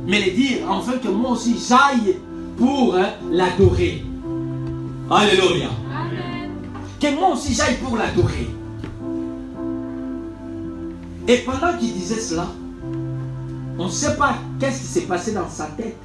me 0.06 0.16
le 0.24 0.30
dire, 0.30 0.70
afin 0.70 0.98
que 0.98 1.08
moi 1.08 1.32
aussi 1.32 1.56
j'aille 1.68 2.18
pour 2.56 2.94
hein, 2.94 3.08
l'adorer. 3.30 4.04
Alléluia. 5.10 5.70
Que 7.00 7.14
moi 7.14 7.34
aussi 7.34 7.54
j'aille 7.54 7.76
pour 7.76 7.96
l'adorer. 7.96 8.48
Et 11.28 11.38
pendant 11.38 11.76
qu'il 11.76 11.92
disait 11.92 12.20
cela, 12.20 12.46
on 13.78 13.86
ne 13.86 13.90
sait 13.90 14.16
pas 14.16 14.38
qu'est-ce 14.58 14.80
qui 14.80 14.86
s'est 14.86 15.06
passé 15.06 15.32
dans 15.32 15.48
sa 15.48 15.66
tête. 15.66 15.96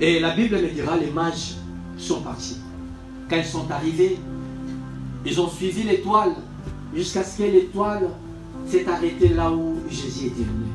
Et 0.00 0.20
la 0.20 0.34
Bible 0.34 0.56
me 0.56 0.68
dira, 0.68 0.96
les 0.96 1.10
mages 1.10 1.56
sont 1.96 2.20
partis. 2.20 2.58
Quand 3.28 3.36
ils 3.36 3.44
sont 3.44 3.70
arrivés, 3.70 4.18
ils 5.24 5.40
ont 5.40 5.48
suivi 5.48 5.82
l'étoile 5.82 6.34
jusqu'à 6.94 7.22
ce 7.22 7.38
que 7.38 7.42
l'étoile 7.42 8.08
s'est 8.66 8.88
arrêtée 8.88 9.28
là 9.28 9.50
où 9.50 9.76
Jésus 9.90 10.26
était 10.26 10.42
venu. 10.44 10.66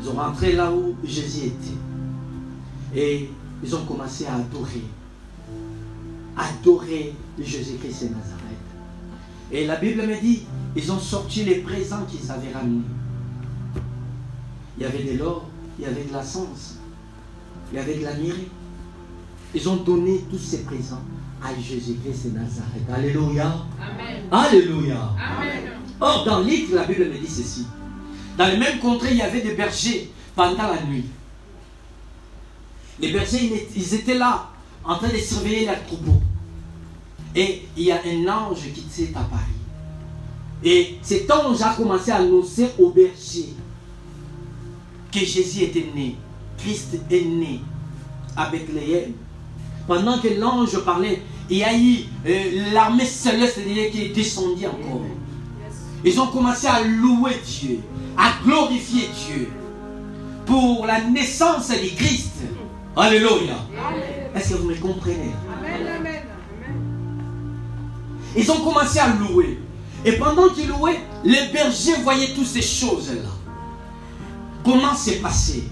Ils 0.00 0.08
ont 0.08 0.14
rentré 0.14 0.52
là 0.52 0.70
où 0.70 0.94
Jésus 1.04 1.46
était. 1.46 2.98
Et 2.98 3.30
ils 3.62 3.74
ont 3.74 3.84
commencé 3.84 4.26
à 4.26 4.36
adorer. 4.36 4.84
Adorer 6.36 7.14
Jésus-Christ 7.38 8.02
et 8.02 8.10
Nazareth. 8.10 8.46
Et 9.52 9.66
la 9.66 9.76
Bible 9.76 10.06
me 10.06 10.20
dit, 10.20 10.42
ils 10.74 10.92
ont 10.92 10.98
sorti 10.98 11.44
les 11.44 11.56
présents 11.56 12.04
qu'ils 12.04 12.30
avaient 12.30 12.52
ramenés. 12.52 12.84
Il 14.76 14.82
y 14.82 14.86
avait 14.86 15.04
de 15.04 15.18
l'or, 15.18 15.48
il 15.78 15.84
y 15.84 15.88
avait 15.88 16.04
de 16.04 16.12
la 16.12 16.22
sens, 16.22 16.76
il 17.72 17.76
y 17.76 17.78
avait 17.80 17.94
de 17.94 18.04
la 18.04 18.14
myrrhe. 18.14 18.36
Ils 19.54 19.68
ont 19.68 19.76
donné 19.76 20.24
tous 20.30 20.38
ces 20.38 20.64
présents 20.64 21.02
à 21.42 21.54
Jésus-Christ 21.54 22.26
et 22.26 22.30
Nazareth. 22.30 22.90
Alléluia. 22.92 23.54
Amen. 23.80 24.22
Alléluia. 24.30 25.10
Amen. 25.18 25.72
Or, 26.00 26.24
dans 26.26 26.40
l'île, 26.40 26.74
la 26.74 26.84
Bible 26.84 27.08
me 27.08 27.18
dit 27.18 27.26
ceci. 27.26 27.66
Dans 28.36 28.48
le 28.48 28.58
même 28.58 28.78
contrée, 28.80 29.12
il 29.12 29.16
y 29.16 29.22
avait 29.22 29.40
des 29.40 29.54
bergers 29.54 30.10
pendant 30.34 30.68
la 30.68 30.82
nuit. 30.82 31.06
Les 33.00 33.12
bergers, 33.12 33.68
ils 33.74 33.94
étaient 33.94 34.18
là, 34.18 34.50
en 34.84 34.96
train 34.96 35.08
de 35.08 35.16
surveiller 35.16 35.64
leurs 35.66 35.82
troupeaux. 35.86 36.20
Et 37.36 37.68
il 37.76 37.84
y 37.84 37.92
a 37.92 38.00
un 38.04 38.28
ange 38.28 38.62
qui 38.74 38.84
s'est 38.90 39.10
apparu. 39.14 39.42
Et 40.64 40.98
cet 41.02 41.30
ange 41.30 41.60
a 41.60 41.74
commencé 41.74 42.10
à 42.10 42.16
annoncer 42.16 42.70
aux 42.78 42.90
bergers 42.90 43.54
que 45.12 45.20
Jésus 45.20 45.64
était 45.64 45.86
né. 45.94 46.16
Christ 46.56 46.98
est 47.10 47.24
né 47.24 47.60
à 48.36 48.48
Bethléem. 48.48 49.12
Pendant 49.86 50.18
que 50.18 50.28
l'ange 50.28 50.82
parlait, 50.82 51.22
il 51.48 51.58
y 51.58 51.62
a 51.62 51.76
eu 51.78 51.98
euh, 52.26 52.72
l'armée 52.72 53.04
céleste 53.04 53.60
qui 53.92 54.02
est 54.02 54.08
descendue 54.08 54.66
encore. 54.66 55.02
Ils 56.04 56.20
ont 56.20 56.26
commencé 56.28 56.66
à 56.66 56.82
louer 56.82 57.36
Dieu, 57.44 57.80
à 58.16 58.32
glorifier 58.44 59.08
Dieu 59.26 59.48
pour 60.46 60.86
la 60.86 61.02
naissance 61.02 61.70
du 61.70 61.90
Christ. 61.94 62.32
Alléluia. 62.96 63.58
Est-ce 64.34 64.50
que 64.50 64.54
vous 64.54 64.68
me 64.68 64.74
comprenez? 64.74 65.32
Ils 68.36 68.50
ont 68.50 68.60
commencé 68.60 68.98
à 68.98 69.08
louer. 69.14 69.58
Et 70.04 70.12
pendant 70.12 70.48
qu'ils 70.50 70.68
louaient, 70.68 71.00
les 71.24 71.48
bergers 71.52 72.02
voyaient 72.02 72.34
toutes 72.34 72.46
ces 72.46 72.62
choses-là. 72.62 73.30
Comment 74.64 74.94
c'est 74.94 75.16
passé? 75.16 75.64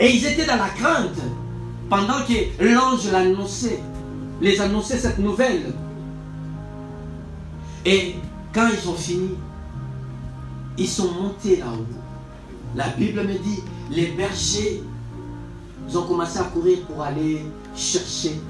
Et 0.00 0.14
ils 0.14 0.26
étaient 0.26 0.46
dans 0.46 0.56
la 0.56 0.68
crainte 0.68 1.20
pendant 1.88 2.22
que 2.26 2.64
l'ange 2.64 3.10
l'annonçait, 3.10 3.80
les 4.40 4.60
annonçait 4.60 4.98
cette 4.98 5.18
nouvelle. 5.18 5.72
Et 7.84 8.16
quand 8.52 8.68
ils 8.68 8.88
ont 8.88 8.94
fini, 8.94 9.30
ils 10.78 10.88
sont 10.88 11.12
montés 11.12 11.56
là-haut. 11.56 11.86
La 12.74 12.88
Bible 12.88 13.22
me 13.22 13.34
dit, 13.34 13.62
les 13.90 14.06
bergers, 14.08 14.82
ils 15.88 15.98
ont 15.98 16.06
commencé 16.06 16.38
à 16.38 16.44
courir 16.44 16.80
pour 16.86 17.02
aller 17.02 17.44
chercher 17.76 18.40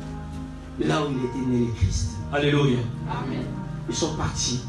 là 0.80 1.02
où 1.02 1.10
il 1.10 1.24
était 1.24 1.50
né 1.50 1.66
le 1.66 1.72
Christ. 1.74 2.15
Alléluia. 2.32 2.78
Amen. 3.08 3.44
Ils 3.88 3.94
sont 3.94 4.14
partis. 4.16 4.60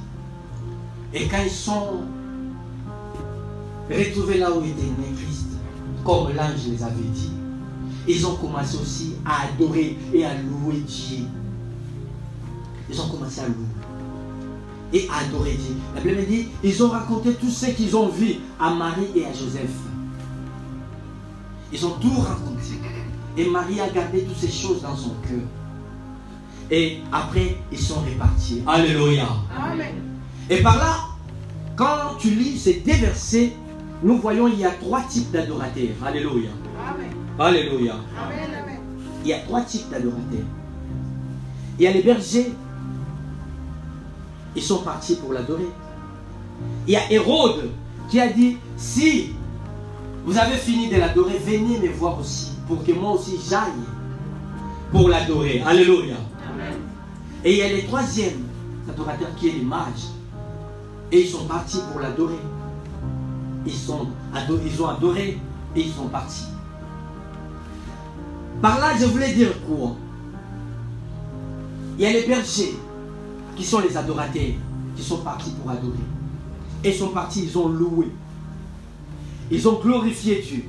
Et 1.13 1.27
quand 1.27 1.41
ils 1.43 1.51
sont 1.51 2.01
retrouvés 3.89 4.37
là 4.37 4.51
où 4.51 4.61
était 4.61 4.83
né 4.83 5.13
Christ, 5.15 5.47
comme 6.05 6.33
l'ange 6.35 6.67
les 6.67 6.83
avait 6.83 6.95
dit, 7.13 7.31
ils 8.07 8.25
ont 8.25 8.35
commencé 8.35 8.77
aussi 8.77 9.15
à 9.25 9.47
adorer 9.47 9.97
et 10.13 10.25
à 10.25 10.33
louer 10.35 10.79
Dieu. 10.85 11.25
Ils 12.89 13.01
ont 13.01 13.09
commencé 13.09 13.41
à 13.41 13.47
louer 13.47 13.55
et 14.93 15.07
à 15.09 15.25
adorer 15.25 15.53
Dieu. 15.55 15.75
La 15.95 16.01
Bible 16.01 16.25
dit, 16.27 16.47
ils 16.63 16.83
ont 16.83 16.89
raconté 16.89 17.33
tout 17.33 17.49
ce 17.49 17.67
qu'ils 17.67 17.95
ont 17.95 18.07
vu 18.07 18.35
à 18.59 18.73
Marie 18.73 19.07
et 19.15 19.25
à 19.25 19.33
Joseph. 19.33 19.71
Ils 21.73 21.85
ont 21.85 21.95
tout 21.99 22.13
raconté. 22.19 22.79
Et 23.35 23.49
Marie 23.49 23.81
a 23.81 23.89
gardé 23.89 24.23
toutes 24.23 24.37
ces 24.37 24.51
choses 24.51 24.81
dans 24.81 24.95
son 24.95 25.15
cœur. 25.27 25.41
Et 26.69 26.99
après, 27.11 27.57
ils 27.71 27.79
sont 27.79 28.01
répartis. 28.01 28.61
Alléluia. 28.67 29.27
Amen. 29.57 29.95
Et 30.49 30.61
par 30.61 30.77
là, 30.77 30.95
quand 31.75 32.17
tu 32.19 32.31
lis 32.31 32.57
ces 32.57 32.81
deux 32.85 32.93
versets, 32.93 33.53
nous 34.03 34.17
voyons 34.19 34.47
il 34.47 34.59
y 34.59 34.65
a 34.65 34.71
trois 34.71 35.01
types 35.03 35.31
d'adorateurs. 35.31 35.95
Alléluia. 36.05 36.49
Amen. 36.89 37.11
Alléluia. 37.39 37.93
Amen. 37.93 38.49
Amen. 38.63 38.79
Il 39.23 39.29
y 39.29 39.33
a 39.33 39.39
trois 39.39 39.61
types 39.61 39.89
d'adorateurs. 39.89 40.45
Il 41.79 41.83
y 41.83 41.87
a 41.87 41.91
les 41.91 42.01
bergers. 42.01 42.51
Ils 44.55 44.63
sont 44.63 44.79
partis 44.79 45.15
pour 45.15 45.33
l'adorer. 45.33 45.69
Il 46.87 46.93
y 46.93 46.95
a 46.95 47.11
Hérode 47.11 47.69
qui 48.09 48.19
a 48.19 48.27
dit, 48.27 48.57
si 48.75 49.31
vous 50.25 50.37
avez 50.37 50.55
fini 50.55 50.89
de 50.89 50.97
l'adorer, 50.97 51.37
venez 51.37 51.79
me 51.79 51.93
voir 51.93 52.19
aussi, 52.19 52.53
pour 52.67 52.83
que 52.83 52.91
moi 52.91 53.11
aussi 53.11 53.37
j'aille 53.49 53.71
pour 54.91 55.09
l'adorer. 55.09 55.61
Alléluia. 55.65 56.15
Et 57.47 57.51
il 57.51 57.57
y 57.59 57.61
a 57.61 57.71
le 57.71 57.81
troisième 57.83 58.43
adorateur 58.89 59.33
qui 59.37 59.47
est 59.47 59.51
les 59.53 59.61
mages. 59.61 60.09
Et 61.13 61.21
ils 61.21 61.29
sont 61.29 61.45
partis 61.45 61.79
pour 61.89 62.01
l'adorer. 62.01 62.35
Ils, 63.65 63.89
ont 63.89 64.89
adoré 64.89 65.39
et 65.73 65.79
ils 65.79 65.93
sont 65.93 66.09
partis. 66.09 66.47
Par 68.61 68.81
là, 68.81 68.97
je 68.99 69.05
voulais 69.05 69.33
dire 69.33 69.53
quoi? 69.65 69.95
Il 71.97 72.03
y 72.03 72.05
a 72.05 72.11
les 72.11 72.27
bergers 72.27 72.75
qui 73.55 73.63
sont 73.63 73.79
les 73.79 73.95
adorateurs, 73.95 74.57
qui 74.97 75.03
sont 75.03 75.19
partis 75.19 75.51
pour 75.51 75.71
adorer. 75.71 75.95
Et 76.83 76.89
ils 76.89 76.97
sont 76.97 77.11
partis, 77.11 77.45
ils 77.45 77.57
ont 77.57 77.69
loué. 77.69 78.11
Ils 79.49 79.65
ont 79.69 79.79
glorifié 79.79 80.41
Dieu. 80.41 80.65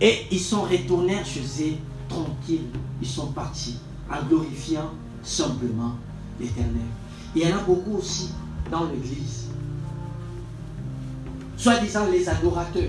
Et 0.00 0.26
ils 0.30 0.38
sont 0.38 0.62
retournés 0.62 1.24
chez 1.24 1.40
eux 1.40 1.74
tranquilles. 2.08 2.68
Ils 3.02 3.08
sont 3.08 3.32
partis 3.32 3.80
en 4.08 4.24
glorifiant 4.28 4.92
simplement 5.24 5.94
l'éternel. 6.38 6.86
Il 7.34 7.42
y 7.42 7.52
en 7.52 7.56
a 7.56 7.60
beaucoup 7.62 7.96
aussi 7.98 8.30
dans 8.70 8.84
l'église. 8.84 9.48
Soi-disant 11.56 12.06
les 12.12 12.28
adorateurs 12.28 12.82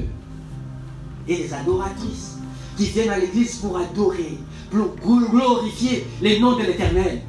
et 1.28 1.36
les 1.38 1.54
adoratrices 1.54 2.38
qui 2.78 2.86
viennent 2.86 3.10
à 3.10 3.18
l'église 3.18 3.56
pour 3.58 3.78
adorer, 3.78 4.38
pour 4.70 5.20
glorifier 5.30 6.06
les 6.22 6.40
noms 6.40 6.58
de 6.58 6.64
l'éternel. 6.64 7.22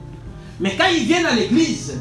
Mais 0.60 0.74
quand 0.76 0.88
ils 0.92 1.04
viennent 1.04 1.26
à 1.26 1.34
l'église, 1.34 2.00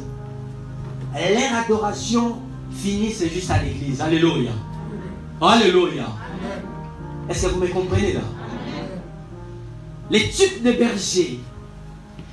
leur 1.14 1.64
adoration 1.64 2.36
finit 2.72 3.12
juste 3.12 3.50
à 3.50 3.62
l'église. 3.62 4.00
Alléluia. 4.00 4.50
Alléluia. 5.40 6.06
Est-ce 7.28 7.46
que 7.46 7.52
vous 7.52 7.60
me 7.60 7.68
comprenez 7.68 8.14
là? 8.14 8.20
Les 10.10 10.28
types 10.28 10.62
de 10.62 10.72
bergers, 10.72 11.40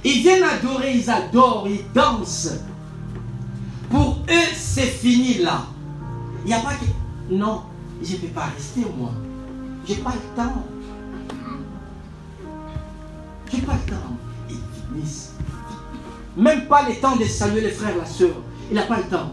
ils 0.04 0.22
viennent 0.22 0.44
adorer, 0.44 0.96
ils 0.96 1.10
adorent, 1.10 1.68
ils 1.68 1.84
dansent. 1.94 2.60
Pour 3.90 4.20
eux, 4.30 4.54
c'est 4.56 4.82
fini 4.82 5.36
là. 5.36 5.66
Il 6.44 6.48
n'y 6.48 6.54
a 6.54 6.60
pas 6.60 6.74
que. 6.74 7.34
Non, 7.34 7.62
je 8.02 8.14
ne 8.14 8.18
peux 8.18 8.28
pas 8.28 8.46
rester 8.56 8.82
moi. 8.98 9.12
Je 9.88 9.94
n'ai 9.94 10.00
pas 10.00 10.14
le 10.14 10.36
temps. 10.36 10.64
Je 13.50 13.56
n'ai 13.56 13.62
pas 13.62 13.74
le 13.74 13.92
temps. 13.92 14.18
Ils 14.50 14.58
finissent. 14.92 15.34
Même 16.36 16.68
pas 16.68 16.90
le 16.90 16.96
temps 16.96 17.16
de 17.16 17.26
saluer 17.26 17.62
les 17.62 17.70
frères, 17.72 17.96
la 17.96 18.06
soeur. 18.06 18.36
Il 18.70 18.76
n'a 18.76 18.84
pas 18.84 18.98
le 18.98 19.04
temps. 19.04 19.32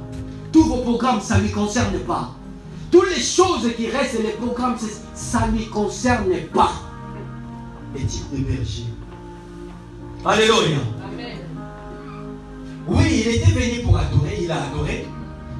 Tous 0.52 0.64
vos 0.64 0.83
programmes, 0.83 1.20
ça 1.20 1.38
ne 1.38 1.42
lui 1.42 1.50
concerne 1.50 1.98
pas. 2.00 2.35
Toutes 2.90 3.09
les 3.09 3.22
choses 3.22 3.66
qui 3.76 3.88
restent, 3.88 4.22
les 4.22 4.33
programmes, 4.33 4.76
ça 5.14 5.46
ne 5.46 5.56
lui 5.56 5.66
concerne 5.66 6.33
pas. 6.52 6.72
Types 7.96 8.30
de 8.33 8.38
bergers. 8.38 8.85
Alléluia. 10.24 10.78
Oui, 12.87 13.23
il 13.25 13.29
était 13.29 13.52
venu 13.52 13.83
pour 13.85 13.96
adorer, 13.96 14.38
il 14.42 14.50
a 14.50 14.64
adoré. 14.64 15.06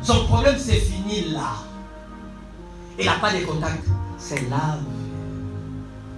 Son 0.03 0.27
problème, 0.27 0.57
c'est 0.59 0.81
fini 0.81 1.31
là. 1.31 1.53
Il 2.99 3.07
n'a 3.07 3.15
pas 3.15 3.33
de 3.33 3.45
contact. 3.45 3.85
C'est 4.19 4.49
là. 4.51 4.79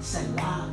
C'est 0.01 0.35
là. 0.35 0.67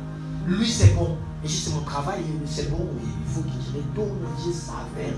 Lui, 0.46 0.68
c'est 0.68 0.94
bon. 0.96 1.16
Et 1.44 1.48
juste 1.48 1.72
mon 1.72 1.82
travail, 1.82 2.24
c'est 2.44 2.70
bon. 2.70 2.88
Il 3.02 3.32
faut 3.32 3.42
qu'il 3.42 3.80
retourne. 3.80 4.18
J'ai 4.44 4.52
ça 4.52 4.72
à 4.72 4.96
faire. 4.96 5.14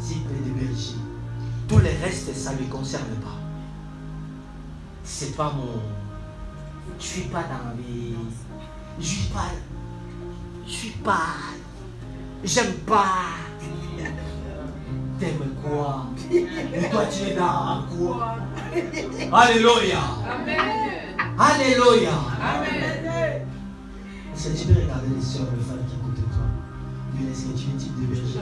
S'il 0.00 0.22
plaît 0.22 0.40
de 0.44 0.50
berger. 0.50 0.96
Tout 1.68 1.78
le 1.78 1.90
reste, 2.04 2.34
ça 2.34 2.52
ne 2.52 2.58
lui 2.58 2.66
concerne 2.66 3.14
pas. 3.22 3.36
C'est 5.04 5.36
pas 5.36 5.52
mon. 5.52 5.80
Je 6.98 7.04
suis 7.04 7.22
pas 7.22 7.42
dans 7.42 7.76
les. 7.78 8.16
Je 8.98 9.04
suis 9.04 9.28
pas. 9.28 9.50
Je 10.66 10.72
suis 10.72 10.90
pas. 10.90 11.36
J'aime 12.44 12.72
pas. 12.86 13.36
T'aimes 15.18 15.54
quoi? 15.62 16.06
Et 16.30 16.46
toi, 16.90 17.02
tu 17.06 17.30
es 17.30 17.34
dans 17.34 17.84
quoi? 17.96 18.36
Alléluia. 19.32 20.00
Alléluia. 21.38 22.10
Amen. 22.40 22.86
Que 24.46 24.56
tu 24.56 24.66
peux 24.68 24.80
regarder 24.80 25.08
les 25.12 25.20
soeurs, 25.20 25.48
les 25.58 25.64
femmes 25.64 25.84
qui 25.88 25.96
écoutent 25.96 26.30
toi 26.30 26.46
Est-ce 27.28 27.46
que 27.46 27.58
tu 27.58 27.64
es 27.64 27.76
type 27.76 28.00
de 28.00 28.06
berger 28.06 28.38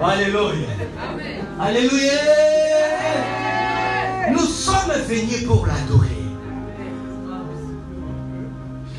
Alléluia. 0.00 0.68
Alléluia. 1.60 2.12
Nous 4.32 4.46
sommes 4.46 4.92
venus 5.08 5.44
pour 5.46 5.66
l'adorer. 5.66 6.08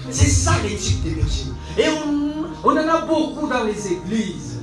C'est 0.09 0.29
ça 0.29 0.53
l'éthique 0.63 1.03
des 1.03 1.11
bergers. 1.11 1.51
Et 1.77 1.85
on, 2.63 2.69
en 2.69 2.77
a 2.77 3.01
beaucoup 3.01 3.47
dans 3.47 3.63
les 3.63 3.93
églises. 3.93 4.59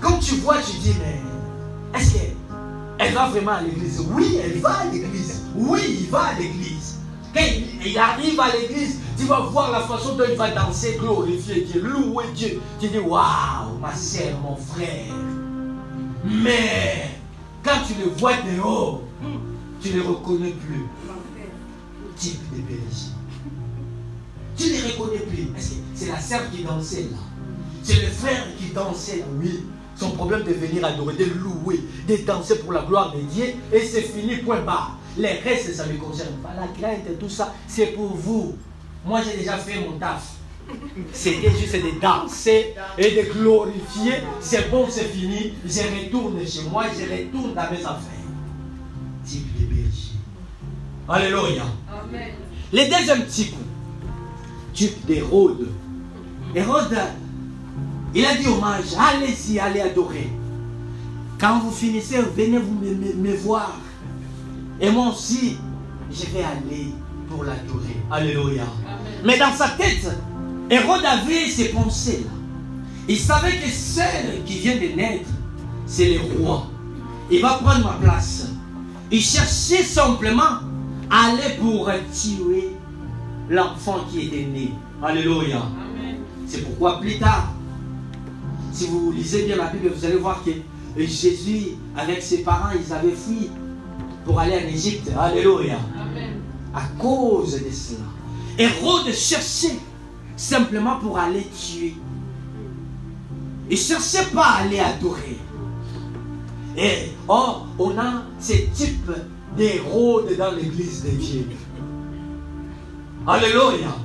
Quand 0.00 0.18
tu 0.18 0.36
vois, 0.36 0.58
tu 0.58 0.76
dis, 0.78 0.94
mais 1.00 1.20
est-ce 1.98 2.14
qu'elle 2.14 3.12
va 3.14 3.28
vraiment 3.28 3.52
à 3.52 3.62
l'église? 3.62 4.00
Oui, 4.12 4.38
elle 4.42 4.60
va 4.60 4.78
à 4.80 4.84
l'église. 4.84 5.42
Oui, 5.56 5.80
il 6.00 6.08
va 6.08 6.20
à 6.20 6.34
l'église. 6.34 6.77
Quand 7.34 7.42
il 7.84 7.98
arrive 7.98 8.40
à 8.40 8.56
l'église, 8.56 9.00
tu 9.16 9.24
vas 9.24 9.40
voir 9.40 9.70
la 9.70 9.80
façon 9.80 10.16
dont 10.16 10.24
il 10.28 10.36
va 10.36 10.50
danser, 10.50 10.96
glorifier 10.98 11.62
Dieu, 11.62 11.82
louer 11.82 12.24
Dieu. 12.34 12.60
Tu 12.80 12.88
dis, 12.88 12.98
waouh, 12.98 13.78
ma 13.80 13.94
soeur, 13.94 14.38
mon 14.42 14.56
frère. 14.56 15.14
Mais 16.24 17.10
quand 17.62 17.80
tu 17.86 17.94
le 18.02 18.10
vois 18.10 18.34
dehors, 18.42 19.02
tu 19.80 19.90
ne 19.90 19.96
le 19.96 20.02
reconnais 20.02 20.52
plus. 20.52 20.86
Type 22.16 22.40
de 22.52 22.62
berger. 22.62 23.12
Tu 24.56 24.70
ne 24.70 24.92
reconnais 24.92 25.20
plus. 25.20 25.48
C'est 25.94 26.08
la 26.08 26.20
sœur 26.20 26.50
qui 26.50 26.64
dansait 26.64 27.02
là. 27.02 27.18
C'est 27.82 28.02
le 28.02 28.08
frère 28.08 28.44
qui 28.58 28.72
dansait 28.72 29.18
là, 29.18 29.24
oui. 29.40 29.64
Son 29.96 30.10
problème 30.10 30.42
de 30.44 30.52
venir 30.52 30.84
adorer, 30.84 31.14
de 31.14 31.24
louer, 31.24 31.80
de 32.08 32.16
danser 32.24 32.58
pour 32.58 32.72
la 32.72 32.82
gloire 32.82 33.12
de 33.14 33.20
Dieu. 33.20 33.46
Et 33.72 33.80
c'est 33.80 34.02
fini, 34.02 34.36
point 34.36 34.60
barre. 34.60 34.97
Les 35.18 35.32
restes, 35.40 35.74
ça 35.74 35.86
ne 35.86 35.92
me 35.92 35.98
concerne 35.98 36.34
pas. 36.36 36.50
La 36.54 36.68
crainte 36.68 37.06
et 37.10 37.14
tout 37.14 37.28
ça, 37.28 37.54
c'est 37.66 37.88
pour 37.88 38.14
vous. 38.14 38.56
Moi, 39.04 39.20
j'ai 39.22 39.36
déjà 39.38 39.56
fait 39.58 39.80
mon 39.80 39.98
taf. 39.98 40.34
C'était 41.12 41.50
juste 41.50 41.74
de 41.74 42.00
danser 42.00 42.74
et 42.98 43.10
de 43.10 43.32
glorifier. 43.32 44.14
C'est 44.40 44.70
bon, 44.70 44.86
c'est 44.88 45.04
fini. 45.04 45.54
Je 45.64 45.80
retourne 45.80 46.38
chez 46.46 46.62
moi, 46.70 46.84
je 46.86 47.02
retourne 47.10 47.54
dans 47.54 47.70
mes 47.70 47.80
affaires. 47.80 48.28
Type 49.24 49.58
de 49.58 49.64
berger. 49.66 50.12
Alléluia. 51.08 51.64
Amen. 51.90 52.34
Le 52.72 52.84
deuxième 52.84 53.26
type, 53.26 53.54
type 54.74 55.06
d'Hérode. 55.06 55.68
Hérode, 56.54 56.96
il 58.14 58.24
a 58.24 58.34
dit 58.34 58.46
hommage, 58.46 58.94
allez-y, 58.98 59.58
allez 59.58 59.80
adorer. 59.80 60.28
Quand 61.40 61.60
vous 61.60 61.70
finissez, 61.70 62.18
venez 62.36 62.58
vous 62.58 62.74
me, 62.74 62.90
me, 62.94 63.12
me 63.14 63.36
voir. 63.36 63.78
Et 64.80 64.90
moi 64.90 65.08
aussi, 65.08 65.56
je 66.10 66.26
vais 66.26 66.44
aller 66.44 66.92
pour 67.28 67.44
l'adorer. 67.44 67.96
Alléluia. 68.10 68.64
Mais 69.24 69.38
dans 69.38 69.52
sa 69.52 69.68
tête, 69.70 70.08
Hérode 70.70 71.04
avait 71.04 71.48
ses 71.48 71.70
pensées 71.70 72.24
là. 72.24 72.30
Il 73.08 73.18
savait 73.18 73.56
que 73.56 73.68
celle 73.70 74.44
qui 74.44 74.58
vient 74.58 74.76
de 74.76 74.94
naître, 74.94 75.30
c'est 75.86 76.14
le 76.14 76.20
roi. 76.38 76.66
Il 77.30 77.40
va 77.40 77.54
prendre 77.54 77.84
ma 77.84 77.94
place. 77.94 78.48
Il 79.10 79.22
cherchait 79.22 79.82
simplement 79.82 80.60
à 81.10 81.28
aller 81.28 81.56
pour 81.58 81.90
tuer 82.12 82.76
l'enfant 83.48 84.00
qui 84.10 84.26
était 84.26 84.44
né. 84.44 84.72
Alléluia. 85.02 85.62
C'est 86.46 86.64
pourquoi 86.64 87.00
plus 87.00 87.18
tard, 87.18 87.52
si 88.72 88.86
vous 88.86 89.12
lisez 89.12 89.46
bien 89.46 89.56
la 89.56 89.66
Bible, 89.66 89.90
vous 89.94 90.04
allez 90.04 90.16
voir 90.16 90.42
que 90.44 90.50
Jésus, 90.98 91.76
avec 91.96 92.22
ses 92.22 92.42
parents, 92.42 92.70
ils 92.74 92.92
avaient 92.92 93.14
fui 93.14 93.50
pour 94.28 94.38
aller 94.38 94.56
en 94.56 94.68
Égypte. 94.68 95.10
Alléluia. 95.18 95.78
À 96.74 96.82
cause 97.00 97.54
de 97.54 97.70
cela. 97.70 98.04
Hérode 98.58 99.10
cherchait 99.10 99.78
simplement 100.36 100.96
pour 100.96 101.18
aller 101.18 101.46
tuer. 101.46 101.94
Il 103.70 103.74
ne 103.74 103.76
cherchait 103.76 104.26
pas 104.34 104.44
à 104.44 104.62
aller 104.64 104.80
adorer. 104.80 105.38
Et 106.76 107.12
or, 107.26 107.68
on 107.78 107.98
a 107.98 108.22
ce 108.38 108.52
type 108.52 109.10
d'Hérode 109.56 110.36
dans 110.36 110.52
l'église 110.52 111.04
de 111.04 111.10
Dieu. 111.10 111.48
Alléluia. 113.26 113.96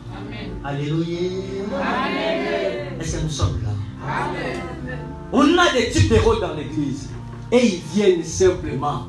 Alléluia. 0.63 1.17
Est-ce 2.99 3.17
que 3.17 3.23
nous 3.23 3.29
sommes 3.29 3.59
là? 3.61 3.71
On 5.33 5.57
a 5.57 5.73
des 5.73 5.89
types 5.91 6.07
d'héros 6.07 6.35
dans 6.39 6.53
l'église. 6.53 7.09
Et 7.51 7.75
ils 7.75 7.81
viennent 7.93 8.23
simplement 8.23 9.07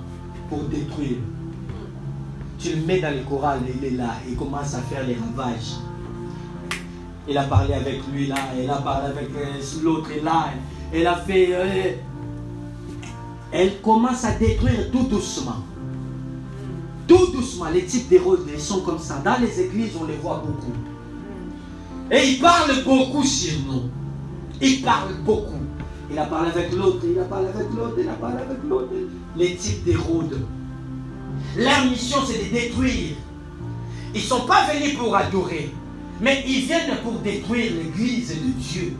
pour 0.55 0.69
détruire. 0.69 1.19
Tu 2.59 2.77
le 2.77 2.87
mets 2.87 3.01
dans 3.01 3.15
le 3.15 3.23
choral, 3.29 3.61
il 3.77 3.85
est 3.85 3.91
là, 3.91 4.15
il 4.29 4.37
commence 4.37 4.75
à 4.75 4.81
faire 4.83 5.07
les 5.07 5.17
ravages. 5.17 5.75
Il 7.29 7.37
a 7.37 7.45
parlé 7.45 7.75
avec 7.75 8.01
lui 8.13 8.27
là, 8.27 8.37
il 8.61 8.69
a 8.71 8.77
parlé 8.77 9.09
avec 9.09 9.29
l'autre 9.83 10.11
là, 10.23 10.51
elle 10.93 11.07
a 11.07 11.17
fait. 11.17 11.49
Euh, 11.51 11.93
elle 13.53 13.81
commence 13.81 14.25
à 14.25 14.33
détruire 14.33 14.91
tout 14.91 15.05
doucement. 15.05 15.63
Tout 17.07 17.33
doucement, 17.33 17.67
les 17.73 17.85
types 17.85 18.09
d'héros 18.09 18.37
sont 18.59 18.81
comme 18.81 18.99
ça. 18.99 19.21
Dans 19.25 19.41
les 19.41 19.61
églises, 19.61 19.93
on 20.01 20.07
les 20.07 20.17
voit 20.17 20.43
beaucoup. 20.45 20.73
Et 22.11 22.31
il 22.31 22.41
parle 22.41 22.83
beaucoup 22.85 23.23
sur 23.23 23.61
nous. 23.67 23.83
Il 24.61 24.83
parle 24.83 25.15
beaucoup. 25.25 25.63
Il 26.11 26.19
a 26.19 26.25
parlé 26.25 26.51
avec 26.51 26.73
l'autre, 26.73 27.01
il 27.05 27.19
a 27.19 27.25
parlé 27.25 27.49
avec 27.49 27.69
l'autre, 27.77 27.97
il 27.99 28.09
a 28.09 28.15
parlé 28.15 28.37
avec 28.37 28.59
l'autre. 28.69 28.89
Les 29.37 29.57
types 29.57 29.85
d'Hérode. 29.85 30.47
Leur 31.57 31.85
mission, 31.87 32.19
c'est 32.27 32.45
de 32.45 32.53
détruire. 32.53 33.17
Ils 34.15 34.21
ne 34.21 34.27
sont 34.27 34.47
pas 34.47 34.67
venus 34.73 34.97
pour 34.97 35.15
adorer, 35.17 35.71
mais 36.21 36.45
ils 36.47 36.67
viennent 36.67 36.97
pour 37.03 37.15
détruire 37.15 37.73
l'église 37.73 38.29
de 38.29 38.51
Dieu. 38.61 38.97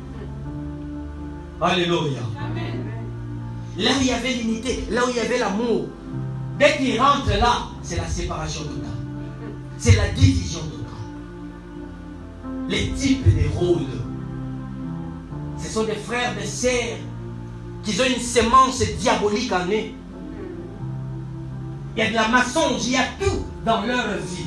Alléluia. 1.61 2.21
Là 3.79 3.91
où 3.97 4.01
il 4.01 4.07
y 4.07 4.11
avait 4.11 4.35
l'unité, 4.35 4.85
là 4.91 5.07
où 5.07 5.11
il 5.11 5.17
y 5.17 5.21
avait 5.21 5.39
l'amour, 5.39 5.87
dès 6.59 6.77
qu'ils 6.77 7.01
rentrent 7.01 7.39
là, 7.39 7.69
c'est 7.83 7.97
la 7.97 8.09
séparation 8.09 8.63
totale. 8.65 8.91
C'est 9.79 9.97
la 9.97 10.09
division 10.11 10.61
totale. 10.61 10.85
Les 12.69 12.91
types 12.91 13.27
d'Hérode, 13.35 13.87
ce 15.59 15.69
sont 15.69 15.85
des 15.85 15.95
frères, 15.95 16.35
des 16.35 16.47
sœurs 16.47 16.99
qui 17.83 18.01
ont 18.01 18.05
une 18.05 18.21
sémence 18.21 18.83
diabolique 18.99 19.53
en 19.53 19.67
eux. 19.67 19.93
Il 21.97 22.03
y 22.03 22.07
a 22.07 22.11
de 22.11 22.15
la 22.15 22.29
maçonnerie, 22.29 22.83
il 22.87 22.93
y 22.93 22.97
a 22.97 23.05
tout 23.21 23.45
dans 23.65 23.83
leur 23.83 24.17
vie. 24.19 24.47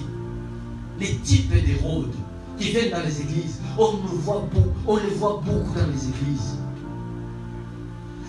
Les 0.99 1.15
types 1.17 1.49
d'Hérode 1.49 2.13
qui 2.57 2.71
viennent 2.71 2.91
dans 2.91 3.03
les 3.03 3.21
églises, 3.21 3.59
on, 3.77 3.93
nous 3.93 4.17
voit 4.19 4.47
beaucoup, 4.51 4.69
on 4.87 4.97
les 4.97 5.13
voit 5.15 5.41
beaucoup 5.45 5.73
dans 5.73 5.87
les 5.87 6.07
églises. 6.09 6.57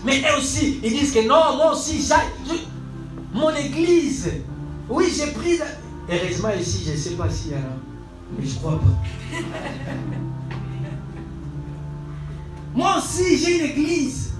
Mais 0.05 0.21
eux 0.21 0.39
aussi, 0.39 0.79
ils 0.83 0.91
disent 0.91 1.13
que 1.13 1.27
non, 1.27 1.57
moi 1.57 1.73
aussi, 1.73 2.01
j'ai, 2.01 2.15
mon 3.33 3.51
église, 3.51 4.31
oui, 4.89 5.07
j'ai 5.15 5.33
pris. 5.33 5.59
Heureusement, 6.09 6.51
ici, 6.59 6.85
je 6.87 6.93
ne 6.93 6.97
sais 6.97 7.11
pas 7.11 7.29
s'il 7.29 7.53
y 7.53 7.55
a. 7.55 7.59
Mais 8.39 8.47
je 8.47 8.55
crois 8.57 8.79
pas. 8.79 9.39
Moi 12.75 12.99
aussi, 12.99 13.37
j'ai 13.39 13.59
une 13.59 13.65
église. 13.71 14.35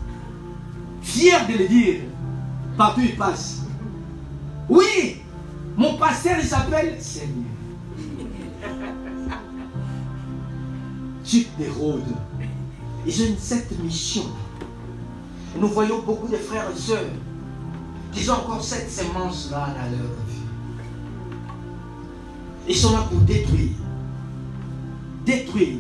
Fier 1.03 1.47
de 1.49 1.55
le 1.55 1.69
dire. 1.69 2.01
Partout 2.77 3.01
il 3.03 3.17
passe. 3.17 3.63
Oui, 4.69 5.23
mon 5.77 5.97
pasteur, 5.97 6.37
il 6.41 6.47
s'appelle 6.47 6.97
Seigneur. 7.01 7.47
Type 11.25 11.57
d'Hérode. 11.57 12.05
Ils 13.07 13.23
ont 13.23 13.37
cette 13.39 13.79
mission. 13.83 14.25
Nous 15.59 15.69
voyons 15.69 16.03
beaucoup 16.03 16.29
de 16.29 16.37
frères 16.37 16.71
et 16.75 16.79
sœurs 16.79 17.05
qui 18.13 18.29
ont 18.29 18.35
encore 18.35 18.63
cette 18.63 18.91
sémence-là 18.91 19.69
dans 19.69 19.91
leur 19.91 20.11
vie. 20.27 20.43
Ils 22.69 22.77
sont 22.77 22.93
là 22.93 23.07
pour 23.11 23.21
détruire. 23.21 23.77
Détruire. 25.25 25.79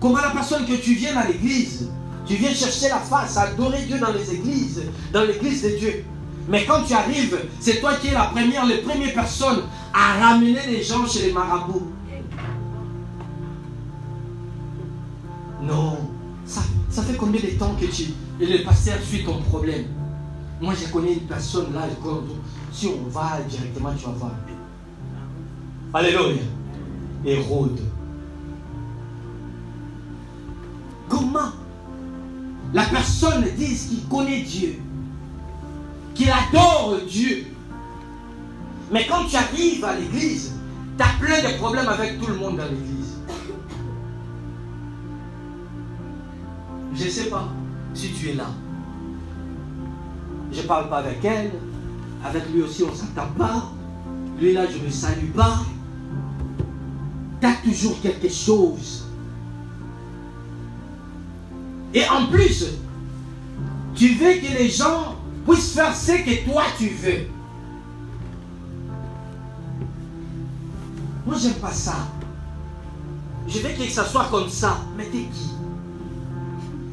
Comment 0.00 0.18
la 0.18 0.30
personne 0.30 0.64
que 0.64 0.74
tu 0.74 0.94
viens 0.94 1.16
à 1.16 1.26
l'église, 1.26 1.90
tu 2.26 2.36
viens 2.36 2.54
chercher 2.54 2.88
la 2.88 3.00
face, 3.00 3.36
adorer 3.36 3.82
Dieu 3.82 3.98
dans 3.98 4.12
les 4.12 4.32
églises, 4.32 4.82
dans 5.12 5.24
l'église 5.24 5.62
de 5.62 5.70
Dieu. 5.70 6.04
Mais 6.48 6.64
quand 6.64 6.82
tu 6.82 6.94
arrives, 6.94 7.38
c'est 7.60 7.80
toi 7.80 7.94
qui 7.96 8.08
es 8.08 8.12
la 8.12 8.24
première, 8.24 8.64
les 8.64 8.78
premières 8.78 9.12
personnes 9.12 9.64
à 9.92 10.18
ramener 10.18 10.66
les 10.66 10.82
gens 10.82 11.06
chez 11.06 11.26
les 11.26 11.32
marabouts. 11.32 11.92
Non. 15.62 15.98
Ça, 16.46 16.62
ça 16.88 17.02
fait 17.02 17.16
combien 17.16 17.40
de 17.40 17.58
temps 17.58 17.74
que 17.78 17.84
tu, 17.84 18.04
et 18.40 18.46
le 18.46 18.64
pasteur 18.64 18.98
suit 19.02 19.24
ton 19.24 19.42
problème? 19.42 19.84
Moi, 20.60 20.72
je 20.74 20.90
connais 20.90 21.12
une 21.12 21.26
personne 21.26 21.74
là, 21.74 21.82
si 22.72 22.88
on 22.88 23.08
va 23.10 23.40
directement, 23.48 23.92
tu 23.94 24.06
vas 24.06 24.12
voir. 24.12 24.32
Alléluia. 25.92 26.42
Hérode. 27.24 27.80
Comment? 31.08 31.50
La 32.72 32.84
personne 32.84 33.44
dit 33.56 33.76
qu'il 33.76 34.08
connaît 34.08 34.42
Dieu, 34.42 34.80
qu'il 36.18 36.30
adore 36.30 36.98
Dieu, 37.08 37.46
mais 38.90 39.06
quand 39.06 39.24
tu 39.26 39.36
arrives 39.36 39.84
à 39.84 39.96
l'église, 39.96 40.52
tu 40.96 41.04
as 41.04 41.24
plein 41.24 41.48
de 41.48 41.56
problèmes 41.58 41.88
avec 41.88 42.20
tout 42.20 42.26
le 42.26 42.34
monde 42.34 42.56
dans 42.56 42.64
l'église. 42.64 43.18
Je 46.92 47.04
ne 47.04 47.08
sais 47.10 47.30
pas 47.30 47.48
si 47.94 48.10
tu 48.12 48.30
es 48.30 48.34
là. 48.34 48.46
Je 50.50 50.60
ne 50.60 50.66
parle 50.66 50.88
pas 50.88 50.98
avec 50.98 51.24
elle. 51.24 51.52
Avec 52.24 52.50
lui 52.52 52.62
aussi, 52.62 52.82
on 52.82 52.90
ne 52.90 52.96
s'entend 52.96 53.28
pas. 53.36 53.70
Lui 54.40 54.54
là, 54.54 54.66
je 54.68 54.78
ne 54.78 54.86
me 54.86 54.90
salue 54.90 55.30
pas. 55.30 55.60
Tu 57.40 57.46
as 57.46 57.54
toujours 57.62 58.00
quelque 58.00 58.28
chose. 58.28 59.04
Et 61.94 62.02
en 62.08 62.26
plus, 62.26 62.64
tu 63.94 64.14
veux 64.14 64.34
que 64.34 64.58
les 64.58 64.68
gens 64.68 65.17
puissent 65.48 65.72
faire 65.72 65.96
ce 65.96 66.12
que 66.12 66.44
toi 66.44 66.64
tu 66.76 66.88
veux. 66.88 67.28
Moi, 71.26 71.36
j'aime 71.40 71.54
pas 71.54 71.72
ça. 71.72 71.96
Je 73.46 73.58
veux 73.60 73.70
que 73.70 73.90
ça 73.90 74.04
soit 74.04 74.28
comme 74.30 74.48
ça. 74.48 74.78
Mais 74.96 75.04
t'es 75.04 75.26
qui? 75.32 75.50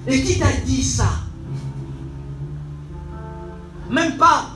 Et 0.07 0.23
qui 0.23 0.39
t'a 0.39 0.51
dit 0.65 0.83
ça? 0.83 1.09
Même 3.89 4.17
pas 4.17 4.49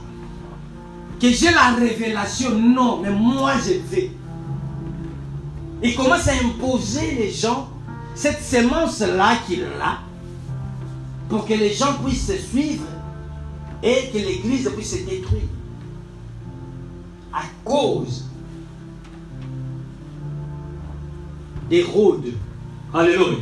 que 1.20 1.30
j'ai 1.30 1.52
la 1.52 1.76
révélation. 1.76 2.58
Non, 2.58 3.02
mais 3.02 3.12
moi, 3.12 3.54
je 3.58 3.74
veux. 3.96 4.10
Il 5.82 5.96
commence 5.96 6.28
à 6.28 6.34
imposer 6.44 7.16
les 7.16 7.32
gens 7.32 7.70
cette 8.16 8.44
semence-là 8.44 9.38
qu'il 9.48 9.64
a 9.64 10.00
pour 11.30 11.46
que 11.46 11.54
les 11.54 11.74
gens 11.74 11.94
puissent 12.04 12.28
se 12.28 12.38
suivre 12.38 12.84
et 13.84 14.10
que 14.12 14.18
l'église 14.18 14.70
puisse 14.70 14.92
se 14.92 15.06
détruire. 15.06 15.44
À 17.34 17.44
cause 17.64 18.26
d'Hérode. 21.70 22.34
Alléluia. 22.94 23.38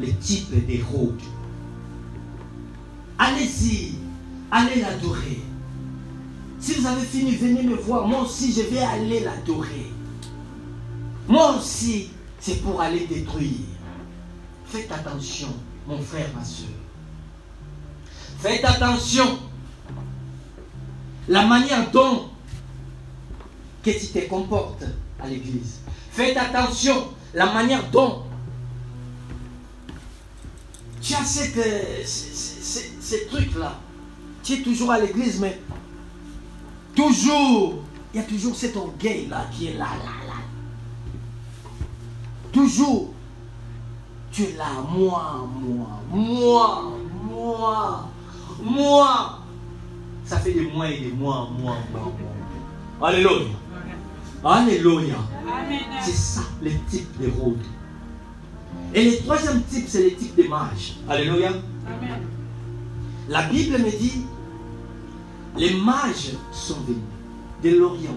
Le 0.00 0.12
type 0.14 0.66
d'Hérode. 0.66 1.20
Allez-y, 3.18 3.94
allez 4.50 4.80
l'adorer. 4.80 5.42
Si 6.60 6.74
vous 6.74 6.86
avez 6.86 7.02
fini, 7.02 7.36
venez 7.36 7.62
me 7.62 7.76
voir. 7.76 8.06
Moi 8.06 8.22
aussi, 8.22 8.52
je 8.52 8.62
vais 8.62 8.80
aller 8.80 9.20
l'adorer. 9.20 9.92
Moi 11.28 11.56
aussi, 11.56 12.10
c'est 12.40 12.62
pour 12.62 12.80
aller 12.80 13.06
détruire. 13.06 13.50
Faites 14.66 14.90
attention, 14.92 15.48
mon 15.88 16.00
frère, 16.02 16.26
ma 16.36 16.44
soeur. 16.44 16.68
Faites 18.38 18.64
attention. 18.64 19.38
La 21.28 21.46
manière 21.46 21.90
dont 21.90 22.28
que 23.82 23.90
tu 23.90 24.06
te 24.08 24.28
comportes 24.28 24.84
à 25.18 25.26
l'église. 25.26 25.80
Faites 26.12 26.36
attention. 26.36 27.08
La 27.34 27.46
manière 27.46 27.90
dont 27.90 28.22
tu 31.00 31.14
as 31.14 31.24
cette, 31.24 32.06
ces 32.06 33.26
trucs-là. 33.26 33.80
Tu 34.42 34.54
es 34.54 34.62
toujours 34.62 34.90
à 34.92 35.00
l'église, 35.00 35.40
mais 35.40 35.58
toujours, 36.94 37.82
il 38.12 38.20
y 38.20 38.22
a 38.22 38.26
toujours 38.26 38.54
cet 38.54 38.76
orgueil-là 38.76 39.46
qui 39.52 39.68
est 39.68 39.74
là, 39.74 39.88
là, 40.04 40.26
là. 40.26 40.34
Toujours, 42.52 43.12
tu 44.38 44.54
moi, 44.96 45.48
moi, 45.60 46.00
moi, 46.12 46.92
moi, 47.24 48.08
moi. 48.62 49.38
Ça 50.24 50.38
fait 50.38 50.52
des 50.52 50.70
mois 50.70 50.88
et 50.88 51.00
des 51.00 51.10
mois, 51.10 51.50
moi, 51.58 51.76
moi, 51.90 52.12
moi. 53.00 53.08
Alléluia. 53.08 53.48
Alléluia. 54.44 55.16
C'est 56.02 56.12
ça 56.12 56.42
le 56.62 56.70
type 56.88 57.20
de 57.20 57.28
route. 57.30 57.64
Et 58.94 59.10
le 59.10 59.18
troisième 59.24 59.60
type, 59.64 59.86
c'est 59.88 60.04
le 60.04 60.14
type 60.14 60.36
des 60.36 60.46
mages. 60.46 60.94
Alléluia. 61.08 61.50
La 63.28 63.42
Bible 63.42 63.78
me 63.78 63.90
dit, 63.90 64.24
les 65.56 65.74
mages 65.74 66.36
sont 66.52 66.80
venus 66.86 67.02
de 67.64 67.70
l'Orient. 67.70 68.16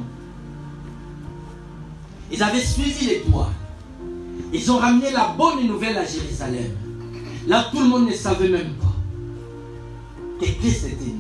Ils 2.32 2.44
avaient 2.44 2.64
suivi 2.64 3.08
l'étoile. 3.08 3.48
Ils 4.54 4.72
ont 4.72 4.78
ramené 4.78 5.12
la 5.12 5.30
bonne 5.38 5.66
nouvelle 5.68 5.98
à 5.98 6.06
Jérusalem. 6.06 6.72
Là, 7.48 7.68
tout 7.72 7.80
le 7.80 7.88
monde 7.88 8.08
ne 8.08 8.14
savait 8.14 8.50
même 8.50 8.74
pas 8.74 8.96
que 10.40 10.46
Christ 10.46 10.86
était 10.86 11.06
né. 11.06 11.16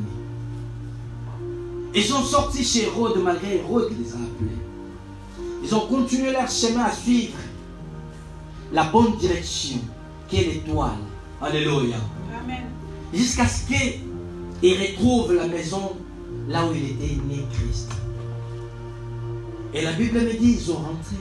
Ils 1.93 2.03
sont 2.03 2.23
sortis 2.23 2.63
chez 2.63 2.83
Hérode 2.83 3.21
malgré 3.23 3.57
Hérode 3.57 3.89
qui 3.89 3.95
les 4.03 4.11
a 4.13 4.15
appelés. 4.15 4.61
Ils 5.63 5.75
ont 5.75 5.87
continué 5.87 6.31
leur 6.31 6.49
chemin 6.49 6.85
à 6.85 6.91
suivre 6.91 7.37
la 8.73 8.85
bonne 8.85 9.17
direction 9.17 9.79
qui 10.27 10.37
est 10.37 10.53
l'étoile. 10.53 10.91
Alléluia. 11.41 11.97
Jusqu'à 13.13 13.45
ce 13.47 13.67
qu'ils 13.67 14.79
retrouvent 14.79 15.33
la 15.33 15.47
maison 15.47 15.97
là 16.47 16.65
où 16.65 16.73
il 16.73 16.91
était 16.91 17.15
né 17.27 17.45
Christ. 17.53 17.91
Et 19.73 19.81
la 19.81 19.93
Bible 19.93 20.19
me 20.19 20.33
dit, 20.33 20.57
ils 20.59 20.71
ont 20.71 20.75
rentré. 20.75 21.15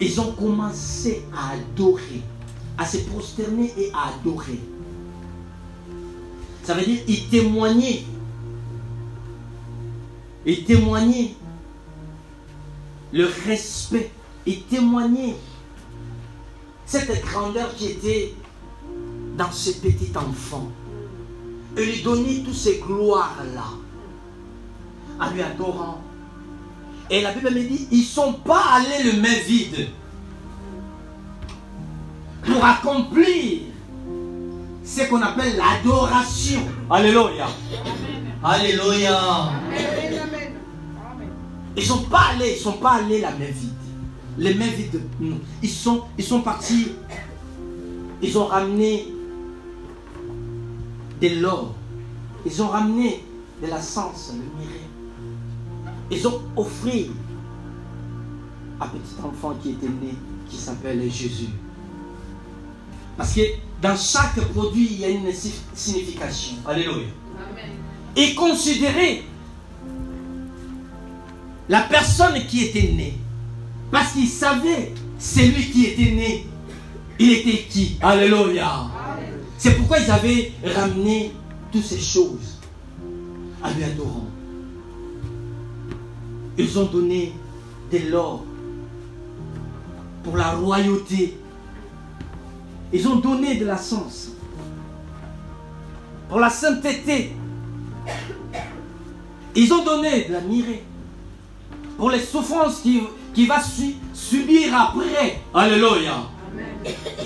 Ils 0.00 0.20
ont 0.20 0.32
commencé 0.32 1.24
à 1.34 1.52
adorer, 1.52 2.22
à 2.76 2.84
se 2.84 2.98
prosterner 2.98 3.72
et 3.78 3.90
à 3.94 4.14
adorer. 4.14 4.60
Ça 6.62 6.74
veut 6.74 6.84
dire, 6.84 7.00
ils 7.08 7.28
témoignaient. 7.28 8.04
Ils 10.44 10.64
témoignaient 10.64 11.34
le 13.12 13.26
respect. 13.46 14.10
Ils 14.44 14.62
témoignaient 14.64 15.36
cette 16.84 17.24
grandeur 17.24 17.74
qui 17.74 17.86
était 17.86 18.34
dans 19.36 19.50
ce 19.50 19.70
petit 19.70 20.12
enfant. 20.16 20.68
Et 21.76 21.84
lui 21.84 22.02
donner 22.02 22.42
toutes 22.42 22.54
ces 22.54 22.78
gloires-là. 22.78 23.64
En 25.18 25.30
lui 25.30 25.42
adorant. 25.42 26.02
Et 27.10 27.22
la 27.22 27.32
Bible 27.32 27.50
me 27.50 27.60
dit, 27.60 27.88
ils 27.90 28.00
ne 28.00 28.04
sont 28.04 28.32
pas 28.32 28.62
allés 28.74 29.12
le 29.12 29.20
main 29.20 29.38
vide. 29.46 29.88
Pour 32.44 32.64
accomplir 32.64 33.60
ce 34.84 35.08
qu'on 35.08 35.22
appelle 35.22 35.56
l'adoration. 35.56 36.60
Alléluia. 36.90 37.46
Alléluia. 38.42 39.52
Ils 41.76 41.82
ne 41.82 41.86
sont 41.86 42.02
pas 42.04 42.30
allés, 42.32 42.54
ils 42.56 42.60
sont 42.60 42.72
pas 42.72 42.92
allés 42.92 43.20
la 43.20 43.30
main 43.30 43.46
vide. 43.46 43.72
Les 44.38 44.54
mains 44.54 44.66
vides, 44.66 45.02
non. 45.20 45.38
Ils 45.62 45.70
sont, 45.70 46.02
ils 46.18 46.24
sont 46.24 46.42
partis. 46.42 46.92
Ils 48.22 48.36
ont 48.38 48.46
ramené 48.46 49.08
de 51.20 51.28
l'or. 51.40 51.74
Ils 52.44 52.62
ont 52.62 52.68
ramené 52.68 53.24
de 53.62 53.68
la 53.68 53.80
sens, 53.80 54.32
le. 54.34 54.42
Ils 56.10 56.26
ont 56.28 56.40
offert 56.56 57.06
un 58.80 58.86
petit 58.86 59.14
enfant 59.22 59.54
qui 59.62 59.70
était 59.70 59.88
né, 59.88 60.14
qui 60.48 60.56
s'appelle 60.56 61.02
Jésus. 61.10 61.48
Parce 63.16 63.32
que 63.32 63.40
dans 63.80 63.96
chaque 63.96 64.40
produit, 64.52 64.88
il 64.90 65.00
y 65.00 65.04
a 65.04 65.08
une 65.08 65.32
signification. 65.74 66.56
Alléluia. 66.66 67.06
Et 68.14 68.34
considérer 68.34 69.24
la 71.68 71.82
personne 71.82 72.46
qui 72.46 72.64
était 72.64 72.92
née. 72.92 73.18
Parce 73.90 74.12
qu'il 74.12 74.28
savait 74.28 74.92
celui 75.18 75.70
qui 75.70 75.86
était 75.86 76.12
né. 76.12 76.46
Il 77.18 77.32
était 77.32 77.64
qui? 77.68 77.96
Alléluia. 78.02 78.86
C'est 79.58 79.74
pourquoi 79.76 79.98
ils 79.98 80.10
avaient 80.10 80.52
ramené 80.62 81.32
toutes 81.72 81.84
ces 81.84 82.00
choses 82.00 82.58
à 83.62 83.72
lui 83.72 83.84
adorant. 83.84 84.25
Ils 86.58 86.78
ont 86.78 86.86
donné 86.86 87.32
de 87.92 87.98
l'or 88.10 88.44
pour 90.24 90.36
la 90.36 90.52
royauté. 90.52 91.36
Ils 92.92 93.06
ont 93.08 93.16
donné 93.16 93.56
de 93.56 93.66
la 93.66 93.76
sens 93.76 94.30
pour 96.28 96.40
la 96.40 96.50
sainteté. 96.50 97.32
Ils 99.54 99.72
ont 99.72 99.84
donné 99.84 100.24
de 100.24 100.32
la 100.32 100.40
mirée 100.40 100.82
pour 101.96 102.10
les 102.10 102.20
souffrances 102.20 102.80
qu'il 102.80 103.02
qui 103.34 103.46
va 103.46 103.60
subir 104.14 104.74
après. 104.74 105.40
Alléluia. 105.52 106.22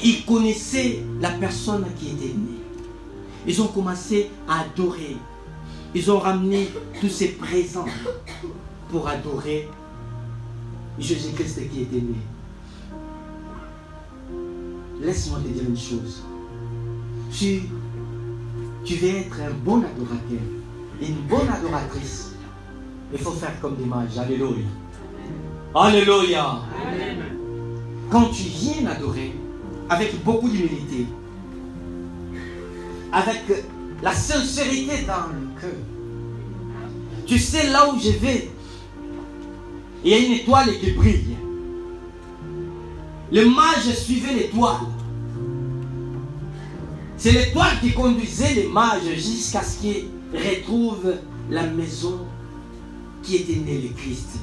Ils 0.03 0.25
connaissaient 0.25 1.01
la 1.21 1.31
personne 1.31 1.87
qui 1.99 2.09
était 2.09 2.35
née. 2.35 2.61
Ils 3.47 3.63
ont 3.63 3.69
commencé 3.69 4.31
à 4.49 4.63
adorer. 4.63 5.17
Ils 5.95 6.11
ont 6.11 6.19
ramené 6.19 6.69
tous 7.01 7.09
ces 7.09 7.29
présents 7.29 7.87
pour 8.91 9.09
adorer 9.09 9.69
Jésus-Christ 10.99 11.71
qui 11.71 11.83
était 11.83 11.97
né. 11.97 12.17
Laisse-moi 15.01 15.39
te 15.41 15.49
dire 15.49 15.63
une 15.69 15.79
chose. 15.79 16.23
Tu, 17.33 17.63
tu 18.85 18.95
veux 18.97 19.09
être 19.09 19.41
un 19.41 19.53
bon 19.65 19.79
adorateur, 19.79 20.45
une 21.01 21.15
bonne 21.29 21.49
adoratrice. 21.49 22.33
Il 23.13 23.19
faut 23.19 23.33
faire 23.33 23.59
comme 23.61 23.77
des 23.77 23.85
mages. 23.85 24.19
Alléluia. 24.19 24.67
Alléluia. 25.75 26.61
Quand 28.11 28.27
tu 28.27 28.43
viens 28.43 28.87
adorer 28.91 29.33
avec 29.89 30.23
beaucoup 30.25 30.49
d'humilité, 30.49 31.07
avec 33.13 33.43
la 34.03 34.13
sincérité 34.13 35.05
dans 35.07 35.29
le 35.29 35.61
cœur, 35.61 35.71
tu 37.27 37.39
sais 37.39 37.71
là 37.71 37.89
où 37.89 37.99
je 37.99 38.11
vais, 38.11 38.50
il 40.05 40.11
y 40.11 40.15
a 40.15 40.19
une 40.19 40.33
étoile 40.33 40.79
qui 40.79 40.93
brille. 40.93 41.37
Le 43.33 43.45
mage 43.45 43.95
suivait 43.95 44.35
l'étoile. 44.35 44.87
C'est 47.17 47.33
l'étoile 47.33 47.79
qui 47.81 47.93
conduisait 47.93 48.55
les 48.55 48.69
mages 48.69 49.15
jusqu'à 49.15 49.63
ce 49.63 49.81
qu'ils 49.81 50.07
retrouvent 50.33 51.17
la 51.51 51.65
maison 51.65 52.27
qui 53.23 53.37
était 53.37 53.57
née 53.57 53.79
le 53.79 53.89
Christ. 53.95 54.39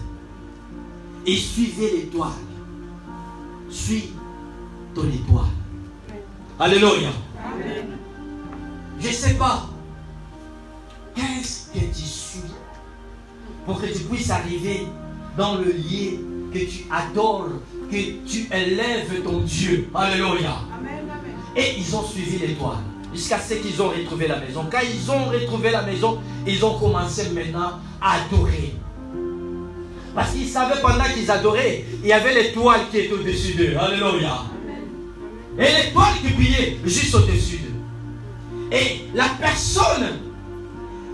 Et 1.26 1.36
suivez 1.36 1.92
l'étoile. 1.98 2.32
Suis 3.70 4.12
ton 4.94 5.08
étoile. 5.10 5.46
Alléluia. 6.60 7.10
Je 9.00 9.08
ne 9.08 9.14
sais 9.14 9.34
pas. 9.34 9.70
Qu'est-ce 11.16 11.72
que 11.74 11.80
tu 11.80 12.04
suis 12.04 12.42
pour 13.66 13.82
que 13.82 13.88
tu 13.88 14.04
puisses 14.04 14.30
arriver 14.30 14.88
dans 15.38 15.56
le 15.56 15.66
lieu 15.66 16.20
que 16.52 16.60
tu 16.60 16.86
adores, 16.92 17.62
que 17.92 17.96
tu 18.28 18.48
élèves 18.52 19.24
ton 19.24 19.40
Dieu. 19.40 19.88
Alléluia. 19.94 20.58
Et 21.56 21.76
ils 21.78 21.96
ont 21.96 22.04
suivi 22.04 22.40
l'étoile 22.40 22.78
jusqu'à 23.14 23.40
ce 23.40 23.56
qu'ils 23.56 23.82
ont 23.82 23.90
retrouvé 23.90 24.28
la 24.28 24.40
maison. 24.40 24.66
Quand 24.70 24.80
ils 24.84 25.10
ont 25.12 25.26
retrouvé 25.26 25.72
la 25.72 25.84
maison, 25.84 26.20
ils 26.46 26.64
ont 26.66 26.78
commencé 26.78 27.30
maintenant 27.30 27.80
à 28.02 28.16
adorer. 28.16 28.74
Parce 30.14 30.32
qu'ils 30.32 30.48
savaient 30.48 30.82
pendant 30.82 31.04
qu'ils 31.14 31.30
adoraient, 31.30 31.86
il 32.02 32.08
y 32.08 32.14
avait 32.14 32.34
l'étoile 32.34 32.82
qui 32.90 32.98
était 32.98 33.14
au-dessus 33.14 33.54
d'eux. 33.54 33.78
Alléluia. 33.80 34.44
Et 35.60 35.62
l'étoile 35.62 36.14
qui 36.22 36.34
brillait 36.34 36.78
juste 36.86 37.14
au-dessus 37.14 37.58
d'eux. 37.58 38.76
Et 38.76 39.06
la 39.14 39.30
personne 39.40 40.20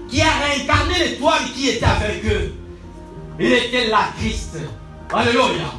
qui 0.10 0.22
a 0.22 0.30
réincarné 0.30 0.94
l'étoile 1.00 1.44
qui 1.54 1.70
était 1.70 1.86
avec 1.86 2.26
eux, 2.26 2.54
il 3.40 3.52
était 3.52 3.88
là, 3.88 4.10
Christ. 4.18 4.58
Alléluia. 5.14 5.72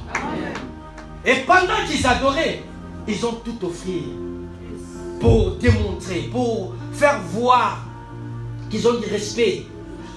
Et 1.24 1.34
pendant 1.46 1.84
qu'ils 1.88 2.06
adoraient, 2.06 2.62
ils 3.08 3.26
ont 3.26 3.40
tout 3.44 3.58
offert 3.64 3.92
pour 5.20 5.52
démontrer, 5.56 6.28
pour 6.30 6.74
faire 6.92 7.20
voir 7.32 7.86
qu'ils 8.70 8.86
ont 8.86 8.94
du 9.00 9.06
respect 9.06 9.66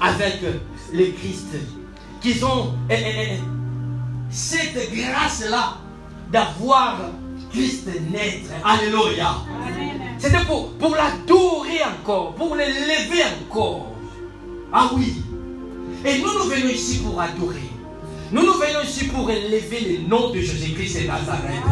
avec 0.02 0.42
le 0.94 1.06
Christ 1.12 1.56
qu'ils 2.22 2.44
ont 2.44 2.74
eh, 2.90 2.94
eh, 2.94 3.14
eh, 3.22 3.40
cette 4.30 4.92
grâce-là 4.94 5.78
d'avoir 6.32 6.98
Christ 7.52 7.88
naître. 8.12 8.50
Alléluia. 8.64 9.36
C'était 10.18 10.44
pour, 10.46 10.74
pour 10.74 10.96
l'adorer 10.96 11.80
encore, 11.84 12.34
pour 12.36 12.56
l'élever 12.56 13.24
encore. 13.42 13.94
Ah 14.74 14.90
oui. 14.96 15.22
Et 16.06 16.20
nous, 16.20 16.34
nous 16.34 16.50
venons 16.50 16.70
ici 16.70 17.00
pour 17.00 17.20
adorer. 17.20 17.70
Nous, 18.32 18.46
nous 18.46 18.54
venons 18.54 18.82
ici 18.84 19.06
pour 19.06 19.30
élever 19.30 19.98
le 20.04 20.10
nom 20.10 20.30
de 20.30 20.40
Jésus-Christ 20.40 20.98
et 20.98 21.08
Nazareth. 21.08 21.64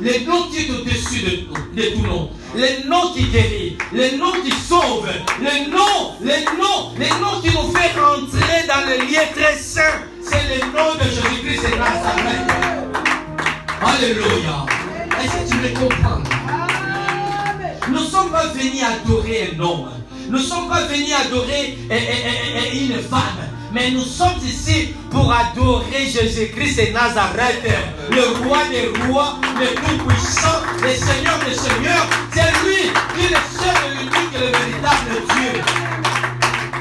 Le 0.00 0.24
nom 0.26 0.44
qui 0.44 0.58
est 0.58 0.70
au-dessus 0.70 1.22
de, 1.22 1.80
de 1.80 1.88
tout 1.96 2.02
nom. 2.06 2.30
Le 2.54 2.88
nom 2.88 3.12
qui 3.12 3.24
guérit. 3.24 3.76
Le 3.92 4.16
nom 4.16 4.32
qui 4.44 4.52
sauve. 4.52 5.08
Le 5.40 5.70
nom, 5.70 6.14
le 6.20 6.56
nom, 6.56 6.92
le 6.96 7.20
nom 7.20 7.40
qui 7.42 7.48
nous 7.48 7.72
fait 7.72 7.98
rentrer 7.98 8.66
dans 8.68 8.86
le 8.86 9.06
lieu 9.06 9.20
très 9.34 9.56
saint. 9.56 9.82
C'est 10.22 10.44
le 10.54 10.60
nom 10.66 10.94
de 10.94 11.04
Jésus-Christ 11.04 11.72
et 11.72 11.78
Nazareth. 11.78 12.50
Alléluia. 13.80 14.66
Est-ce 15.20 15.32
que 15.32 15.50
tu 15.50 15.56
me 15.56 15.80
comprends? 15.80 16.22
Nous 17.88 18.00
ne 18.00 18.06
sommes 18.06 18.30
pas 18.30 18.46
venus 18.46 18.82
adorer 18.84 19.50
un 19.52 19.60
homme. 19.60 19.90
Nous 20.28 20.38
ne 20.38 20.42
sommes 20.42 20.68
pas 20.68 20.82
venus 20.82 21.12
adorer 21.26 21.78
une 22.72 23.02
femme. 23.02 23.48
Mais 23.72 23.90
nous 23.90 24.04
sommes 24.04 24.38
ici 24.46 24.94
pour 25.10 25.30
adorer 25.30 26.06
Jésus-Christ 26.06 26.78
et 26.78 26.92
Nazareth, 26.92 27.62
le 28.10 28.46
roi 28.46 28.60
des 28.70 28.88
rois, 29.06 29.38
le 29.60 29.66
tout-puissant, 29.74 30.62
le 30.82 30.88
Seigneur 30.88 31.38
des 31.46 31.54
seigneurs. 31.54 32.06
C'est 32.32 32.50
lui 32.64 32.90
qui 33.14 33.26
est 33.26 33.36
seul 33.36 33.76
et 33.84 33.98
l'unique 33.98 34.34
et 34.34 34.38
le 34.38 34.46
véritable 34.46 35.10
Dieu. 35.34 35.62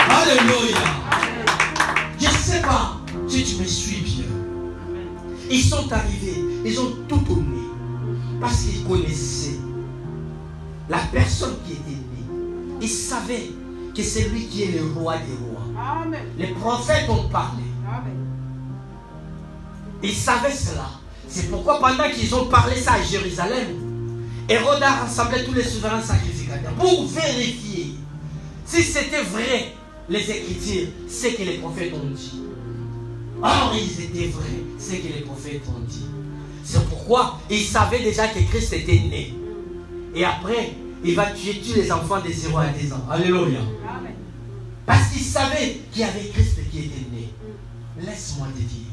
Alléluia. 0.09 0.77
Je 2.19 2.25
ne 2.25 2.31
sais 2.31 2.61
pas 2.61 2.97
si 3.27 3.43
tu 3.43 3.61
me 3.61 3.65
suis 3.65 4.01
bien. 4.01 4.25
Ils 5.49 5.63
sont 5.63 5.91
arrivés, 5.91 6.43
ils 6.63 6.79
ont 6.79 6.95
tout 7.09 7.19
tourné 7.19 7.63
parce 8.39 8.61
qu'ils 8.61 8.85
connaissaient 8.85 9.59
la 10.89 10.99
personne 11.11 11.55
qui 11.65 11.73
était 11.73 11.89
née. 11.89 12.25
Ils 12.81 12.89
savaient 12.89 13.51
que 13.95 14.03
c'est 14.03 14.29
lui 14.29 14.45
qui 14.45 14.63
est 14.63 14.79
le 14.79 14.99
roi 14.99 15.15
des 15.17 15.35
rois. 15.45 15.57
Les 16.38 16.47
prophètes 16.47 17.09
ont 17.09 17.28
parlé. 17.30 17.63
Ils 20.03 20.13
savaient 20.13 20.51
cela. 20.51 20.89
C'est 21.28 21.49
pourquoi 21.49 21.80
pendant 21.80 22.09
qu'ils 22.09 22.34
ont 22.36 22.45
parlé 22.45 22.75
ça 22.75 22.93
à 22.93 23.01
Jérusalem, 23.01 23.67
Hérode 24.47 24.82
a 24.82 24.91
rassemblé 24.91 25.43
tous 25.43 25.53
les 25.53 25.63
souverains 25.63 26.01
sacrificateurs 26.01 26.73
pour 26.73 27.05
vérifier 27.07 27.95
si 28.65 28.84
c'était 28.84 29.23
vrai 29.23 29.73
les 30.09 30.32
Écritures, 30.32 30.88
ce 31.09 31.28
que 31.28 31.43
les 31.43 31.57
prophètes 31.57 31.93
ont 31.93 32.09
dit. 32.13 32.41
Or, 33.41 33.73
ils 33.75 34.03
étaient 34.03 34.28
vrais, 34.28 34.63
ce 34.80 34.91
que 34.91 35.13
les 35.13 35.21
prophètes 35.21 35.63
ont 35.67 35.82
dit. 35.88 36.05
C'est 36.63 36.88
pourquoi 36.89 37.39
ils 37.49 37.63
savaient 37.63 38.03
déjà 38.03 38.28
que 38.28 38.39
Christ 38.39 38.73
était 38.73 38.93
né. 38.93 39.34
Et 40.15 40.25
après, 40.25 40.73
il 41.03 41.15
va 41.15 41.28
tuer 41.28 41.61
tous 41.61 41.75
les 41.75 41.91
enfants 41.91 42.19
de 42.19 42.32
0 42.32 42.57
à 42.57 42.67
10 42.67 42.93
ans. 42.93 43.05
Alléluia. 43.09 43.59
Parce 44.88 45.09
qu'ils 45.09 45.21
savaient 45.21 45.81
qu'il 45.91 46.01
y 46.01 46.05
avait 46.05 46.29
Christ 46.29 46.57
qui 46.71 46.79
était 46.79 47.05
né. 47.11 47.29
Laisse-moi 47.99 48.47
te 48.55 48.59
dire. 48.61 48.88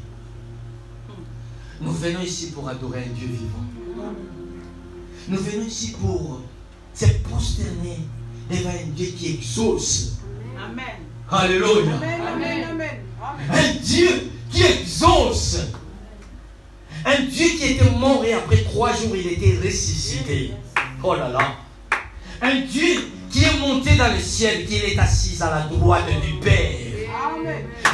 Nous 1.81 1.93
venons 1.93 2.21
ici 2.21 2.51
pour 2.51 2.69
adorer 2.69 3.05
un 3.05 3.13
Dieu 3.15 3.29
vivant. 3.29 4.13
Nous 5.29 5.39
venons 5.39 5.65
ici 5.65 5.93
pour 5.93 6.41
se 6.93 7.07
prosterner 7.23 8.01
devant 8.51 8.71
un 8.71 8.91
Dieu 8.95 9.07
qui 9.17 9.35
exauce. 9.35 10.19
Amen. 10.59 10.85
Alléluia. 11.31 11.95
Amen, 11.97 12.65
amen, 12.73 12.89
Un 13.51 13.75
Dieu 13.81 14.31
qui 14.51 14.63
exauce. 14.65 15.59
Un 17.05 17.23
Dieu 17.23 17.47
qui 17.57 17.73
était 17.73 17.91
mort 17.91 18.25
et 18.25 18.33
après 18.33 18.65
trois 18.65 18.93
jours 18.93 19.15
il 19.15 19.29
était 19.29 19.59
ressuscité. 19.65 20.53
Oh 21.05 21.15
là 21.15 21.29
là. 21.29 21.55
Un 22.43 22.63
Dieu 22.63 22.97
qui 23.35 23.43
est 23.43 23.59
monté 23.59 23.97
dans 23.97 24.13
le 24.13 24.21
ciel, 24.21 24.65
qui 24.65 24.77
est 24.77 24.97
assis 24.97 25.43
à 25.43 25.51
la 25.51 25.61
droite 25.63 26.05
du 26.25 26.35
Père. 26.35 26.79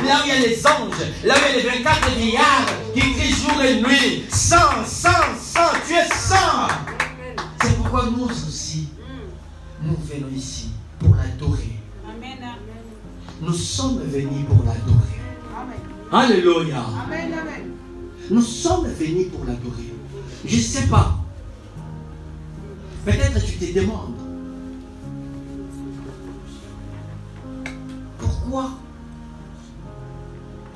Là 0.05 0.21
où 0.21 0.27
il 0.27 0.29
y 0.29 0.33
a 0.33 0.47
les 0.47 0.67
anges, 0.67 1.25
là 1.25 1.35
où 1.35 1.39
il 1.49 1.65
y 1.65 1.67
a 1.67 1.73
les 1.73 1.79
24 1.79 2.19
milliards 2.19 2.67
qui 2.93 3.01
crient 3.01 3.33
jour 3.33 3.63
et 3.63 3.81
nuit, 3.81 4.25
Saint, 4.29 4.85
Saint, 4.85 5.35
Saint, 5.41 5.73
tu 5.87 5.95
es 5.95 6.07
Saint. 6.15 6.69
C'est 7.63 7.75
pourquoi 7.79 8.11
nous 8.15 8.25
aussi, 8.25 8.89
nous 9.83 9.97
venons 10.05 10.29
ici 10.37 10.73
pour 10.99 11.15
l'adorer. 11.15 11.79
Nous 13.41 13.55
sommes 13.55 14.03
venus 14.03 14.45
pour 14.47 14.63
l'adorer. 14.67 15.21
Alléluia. 16.13 16.85
Nous 18.31 18.43
sommes 18.43 18.89
venus 18.89 19.29
pour 19.33 19.47
l'adorer. 19.47 19.95
Je 20.45 20.57
ne 20.57 20.61
sais 20.61 20.87
pas. 20.89 21.17
Peut-être 23.07 23.43
tu 23.43 23.53
te 23.55 23.79
demandes, 23.79 24.20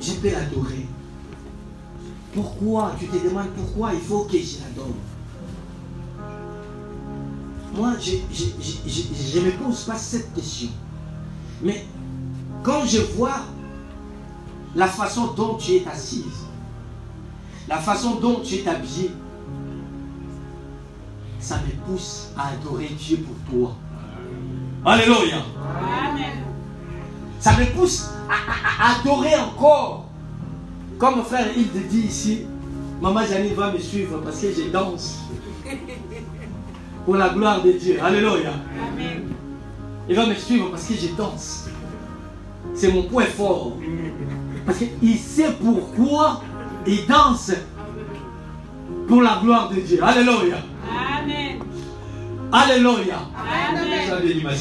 je 0.01 0.13
peux 0.15 0.31
l'adorer? 0.31 0.87
Pourquoi, 2.35 2.93
tu 2.99 3.07
te 3.07 3.25
demandes 3.25 3.51
pourquoi 3.57 3.95
il 3.95 4.01
faut 4.01 4.25
que 4.25 4.39
je 4.39 4.59
l'adore. 4.61 4.95
Moi, 7.77 7.93
je 8.01 9.41
ne 9.41 9.45
me 9.47 9.51
pose 9.53 9.85
pas 9.85 9.97
cette 9.97 10.35
question. 10.35 10.69
Mais 11.63 11.85
quand 12.63 12.85
je 12.87 13.01
vois 13.17 13.41
la 14.75 14.87
façon 14.87 15.33
dont 15.35 15.55
tu 15.55 15.73
es 15.73 15.87
assise, 15.87 16.47
la 17.69 17.79
façon 17.79 18.17
dont 18.17 18.41
tu 18.41 18.57
es 18.57 18.69
habillé, 18.69 19.11
ça 21.39 21.59
me 21.59 21.87
pousse 21.87 22.29
à 22.37 22.49
adorer 22.49 22.89
Dieu 22.99 23.19
pour 23.19 23.53
toi. 23.53 23.77
Alléluia. 24.85 25.43
Ça 27.45 27.53
me 27.59 27.67
pousse 27.77 28.09
à, 28.27 28.99
adorer 28.99 29.35
encore. 29.37 30.07
Comme 30.99 31.23
frère 31.23 31.49
il 31.55 31.69
te 31.69 31.77
dit 31.77 32.07
ici, 32.07 32.47
Maman 33.03 33.21
Janine 33.27 33.53
va 33.53 33.71
me 33.71 33.79
suivre 33.79 34.19
parce 34.25 34.41
que 34.41 34.47
je 34.51 34.71
danse. 34.71 35.19
Pour 37.05 37.17
la 37.17 37.29
gloire 37.29 37.63
de 37.63 37.73
Dieu. 37.73 37.99
Alléluia. 38.03 38.53
Il 40.09 40.17
va 40.17 40.25
me 40.25 40.35
suivre 40.35 40.71
parce 40.71 40.87
que 40.87 40.95
je 40.95 41.09
danse. 41.19 41.67
C'est 42.75 42.91
mon 42.91 43.03
point 43.03 43.27
fort. 43.27 43.77
Parce 44.65 44.79
qu'il 44.79 45.19
sait 45.19 45.53
pourquoi 45.63 46.41
il 46.87 47.07
danse 47.07 47.53
pour 49.07 49.21
la 49.21 49.39
gloire 49.43 49.69
de 49.69 49.81
Dieu. 49.81 50.03
Alléluia. 50.03 50.57
Amen. 51.21 51.59
Alléluia. 52.51 53.19
Amen. 53.37 54.43
ma 54.43 54.55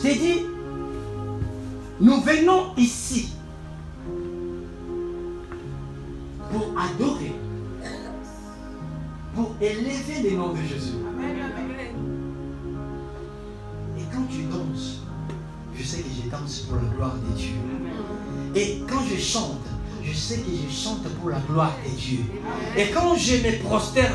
t'ai 0.00 0.14
dit, 0.14 0.46
nous 2.00 2.20
venons 2.20 2.74
ici 2.76 3.30
pour 6.50 6.72
adorer, 6.78 7.34
pour 9.34 9.54
élever 9.60 10.30
le 10.30 10.36
nom 10.36 10.52
de 10.52 10.58
Jésus. 10.58 10.94
Et 13.96 14.02
quand 14.12 14.24
tu 14.30 14.42
danses, 14.44 15.02
je 15.76 15.82
sais 15.82 16.02
que 16.02 16.08
je 16.08 16.30
danse 16.30 16.60
pour 16.60 16.76
la 16.76 16.94
gloire 16.94 17.14
de 17.16 17.36
Dieu. 17.36 17.54
Et 18.54 18.82
quand 18.88 19.02
je 19.10 19.20
chante, 19.20 19.66
je 20.02 20.12
sais 20.12 20.38
que 20.38 20.50
je 20.50 20.72
chante 20.72 21.02
pour 21.20 21.30
la 21.30 21.40
gloire 21.40 21.76
de 21.84 21.90
Dieu. 21.96 22.20
Et 22.76 22.90
quand 22.90 23.16
je 23.16 23.34
me 23.36 23.62
prosterne, 23.62 24.14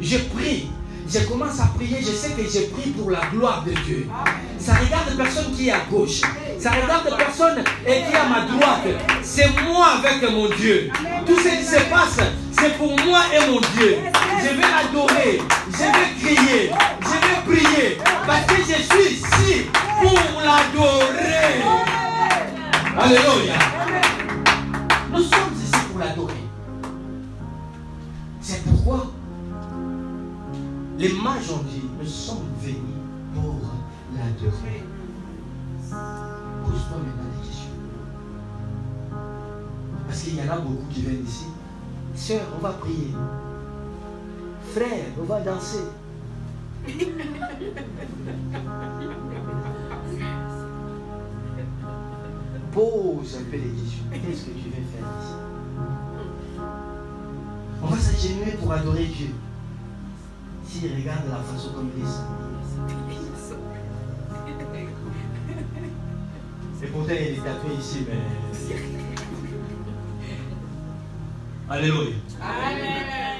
je 0.00 0.18
prie, 0.18 0.68
je 1.08 1.18
commence 1.20 1.60
à 1.60 1.66
prier, 1.76 1.98
je 2.00 2.12
sais 2.12 2.30
que 2.30 2.42
je 2.42 2.66
prie 2.72 2.90
pour 2.90 3.10
la 3.10 3.20
gloire 3.32 3.62
de 3.66 3.72
Dieu. 3.72 4.08
Ça 4.58 4.74
regarde 4.74 5.16
personne 5.16 5.52
qui 5.54 5.68
est 5.68 5.72
à 5.72 5.80
gauche. 5.90 6.20
Ça 6.58 6.70
regarde 6.70 7.14
personne 7.16 7.62
qui 7.84 7.90
est 7.90 8.14
à 8.14 8.24
ma 8.26 8.46
droite. 8.46 8.86
C'est 9.22 9.50
moi 9.62 9.98
avec 9.98 10.30
mon 10.30 10.48
Dieu. 10.56 10.90
Tout 11.26 11.36
ce 11.36 11.48
qui 11.48 11.64
se 11.64 11.80
passe, 11.90 12.18
c'est 12.52 12.76
pour 12.78 12.98
moi 13.04 13.20
et 13.34 13.50
mon 13.50 13.60
Dieu. 13.76 13.98
Je 14.40 14.48
vais 14.48 14.62
l'adorer, 14.62 15.40
je 15.70 15.78
vais 15.78 16.34
crier, 16.34 16.70
je 17.00 17.52
vais 17.52 17.60
prier. 17.60 17.98
Parce 18.26 18.46
que 18.46 18.56
je 18.62 18.82
suis 18.82 19.14
ici 19.14 19.66
pour 20.00 20.42
l'adorer. 20.42 21.62
Alléluia. 22.98 23.54
Nous 25.12 25.22
sommes 25.22 25.53
les 31.04 31.12
mages 31.12 31.50
ont 31.50 31.62
dit, 31.64 31.82
nous 32.00 32.06
sommes 32.06 32.48
venus 32.62 32.78
pour 33.34 33.60
l'adorer. 34.14 34.82
Pose-toi 35.90 36.96
maintenant 36.96 37.30
des 37.30 37.46
questions. 37.46 37.76
Parce 40.06 40.20
qu'il 40.22 40.36
y 40.36 40.40
en 40.40 40.50
a 40.50 40.58
beaucoup 40.60 40.86
qui 40.90 41.02
viennent 41.02 41.24
ici. 41.24 41.44
Sœur, 42.14 42.40
on 42.56 42.60
va 42.62 42.70
prier. 42.72 43.10
Frère, 44.72 45.04
on 45.20 45.24
va 45.24 45.40
danser. 45.42 45.84
Pose 52.72 53.36
un 53.36 53.44
peu 53.50 53.56
les 53.56 53.72
questions. 53.72 54.04
Qu'est-ce 54.10 54.44
que 54.46 54.52
tu 54.52 54.68
veux 54.70 54.84
faire 54.90 55.06
ici? 55.20 55.34
On 57.82 57.86
va 57.88 57.98
s'agenouiller 57.98 58.52
pour 58.52 58.72
adorer 58.72 59.04
Dieu. 59.04 59.34
S'il 60.74 60.92
regarde 60.92 61.28
la 61.30 61.36
façon 61.36 61.70
comme 61.72 61.88
il 61.96 62.02
est 62.02 62.06
Et 66.82 66.88
pourtant, 66.88 67.12
il 67.12 67.34
est 67.34 67.36
tatoué 67.36 67.74
ici, 67.78 68.04
mais. 68.08 68.18
Alléluia. 71.70 72.16
Amen. 72.42 73.33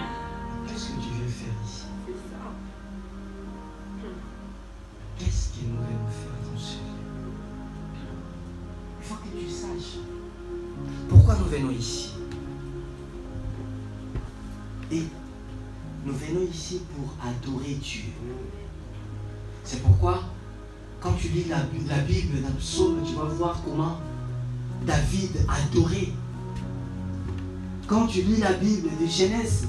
Adorer 17.28 17.74
Dieu. 17.74 18.04
C'est 19.64 19.82
pourquoi, 19.82 20.22
quand 21.00 21.12
tu 21.12 21.28
lis 21.28 21.46
la, 21.48 21.58
Bible 21.98 22.42
dans 22.42 22.48
le 22.48 22.54
psaume, 22.54 22.98
tu 23.06 23.14
vas 23.14 23.24
voir 23.24 23.60
comment 23.64 23.98
David 24.86 25.46
adorait. 25.48 26.12
Quand 27.86 28.06
tu 28.06 28.22
lis 28.22 28.38
la 28.38 28.52
Bible 28.52 28.88
de 29.00 29.06
Genèse, 29.06 29.68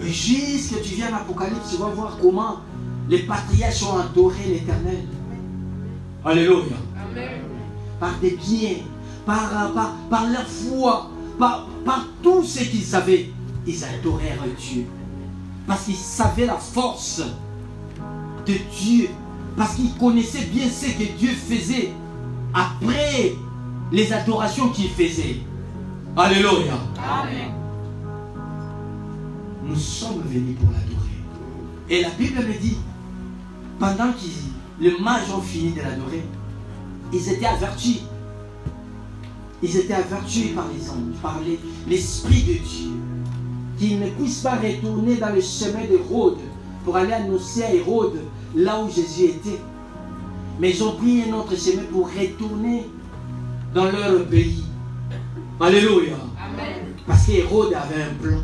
jusqu'à 0.00 0.80
tu 0.80 0.94
viens 0.94 1.08
à 1.08 1.10
l'Apocalypse, 1.12 1.70
tu 1.70 1.76
vas 1.76 1.88
voir 1.88 2.18
comment 2.20 2.60
les 3.08 3.20
patriarches 3.20 3.82
ont 3.82 3.98
adoré 3.98 4.44
l'Éternel. 4.46 5.06
Alléluia. 6.24 6.76
Par 7.98 8.18
des 8.20 8.36
biens, 8.36 8.76
par, 9.26 9.72
par, 10.08 10.30
leur 10.30 10.46
foi, 10.46 11.10
par, 11.38 11.66
par 11.84 12.06
tout 12.22 12.42
ce 12.44 12.64
qu'ils 12.64 12.84
savaient 12.84 13.30
ils 13.66 13.84
adorèrent 13.84 14.44
Dieu. 14.58 14.86
Parce 15.70 15.84
qu'ils 15.84 15.94
savaient 15.94 16.46
la 16.46 16.56
force 16.56 17.22
de 18.44 18.54
Dieu. 18.76 19.08
Parce 19.56 19.76
qu'ils 19.76 19.94
connaissaient 19.94 20.46
bien 20.46 20.68
ce 20.68 20.86
que 20.86 21.16
Dieu 21.16 21.28
faisait 21.28 21.92
après 22.52 23.36
les 23.92 24.12
adorations 24.12 24.70
qu'il 24.70 24.90
faisait. 24.90 25.36
Alléluia. 26.16 26.72
Amen. 26.98 27.52
Nous 29.64 29.76
sommes 29.76 30.22
venus 30.22 30.56
pour 30.58 30.72
l'adorer. 30.72 31.14
Et 31.88 32.02
la 32.02 32.10
Bible 32.18 32.48
me 32.48 32.60
dit, 32.60 32.78
pendant 33.78 34.10
que 34.10 34.82
les 34.82 34.98
mages 34.98 35.30
ont 35.32 35.40
fini 35.40 35.70
de 35.70 35.82
l'adorer, 35.82 36.24
ils 37.12 37.28
étaient 37.28 37.46
avertis. 37.46 38.02
Ils 39.62 39.76
étaient 39.76 39.94
avertis 39.94 40.48
par 40.48 40.66
les 40.66 40.90
anges, 40.90 41.20
par 41.22 41.38
l'Esprit 41.86 42.42
de 42.42 42.54
Dieu 42.54 42.90
qu'ils 43.80 43.98
ne 43.98 44.10
puissent 44.10 44.42
pas 44.42 44.56
retourner 44.56 45.16
dans 45.16 45.34
le 45.34 45.40
chemin 45.40 45.86
d'Hérode 45.86 46.36
pour 46.84 46.96
aller 46.96 47.14
annoncer 47.14 47.62
à 47.62 47.74
Hérode 47.74 48.20
là 48.54 48.78
où 48.78 48.90
Jésus 48.90 49.24
était? 49.24 49.58
Mais 50.60 50.70
ils 50.72 50.84
ont 50.84 50.96
pris 50.96 51.22
un 51.22 51.32
autre 51.32 51.56
chemin 51.56 51.84
pour 51.90 52.10
retourner 52.10 52.86
dans 53.74 53.86
leur 53.86 54.26
pays. 54.26 54.64
Alléluia. 55.58 56.16
Parce 57.06 57.24
qu'Hérode 57.24 57.72
avait 57.72 58.02
un 58.02 58.14
plan. 58.22 58.40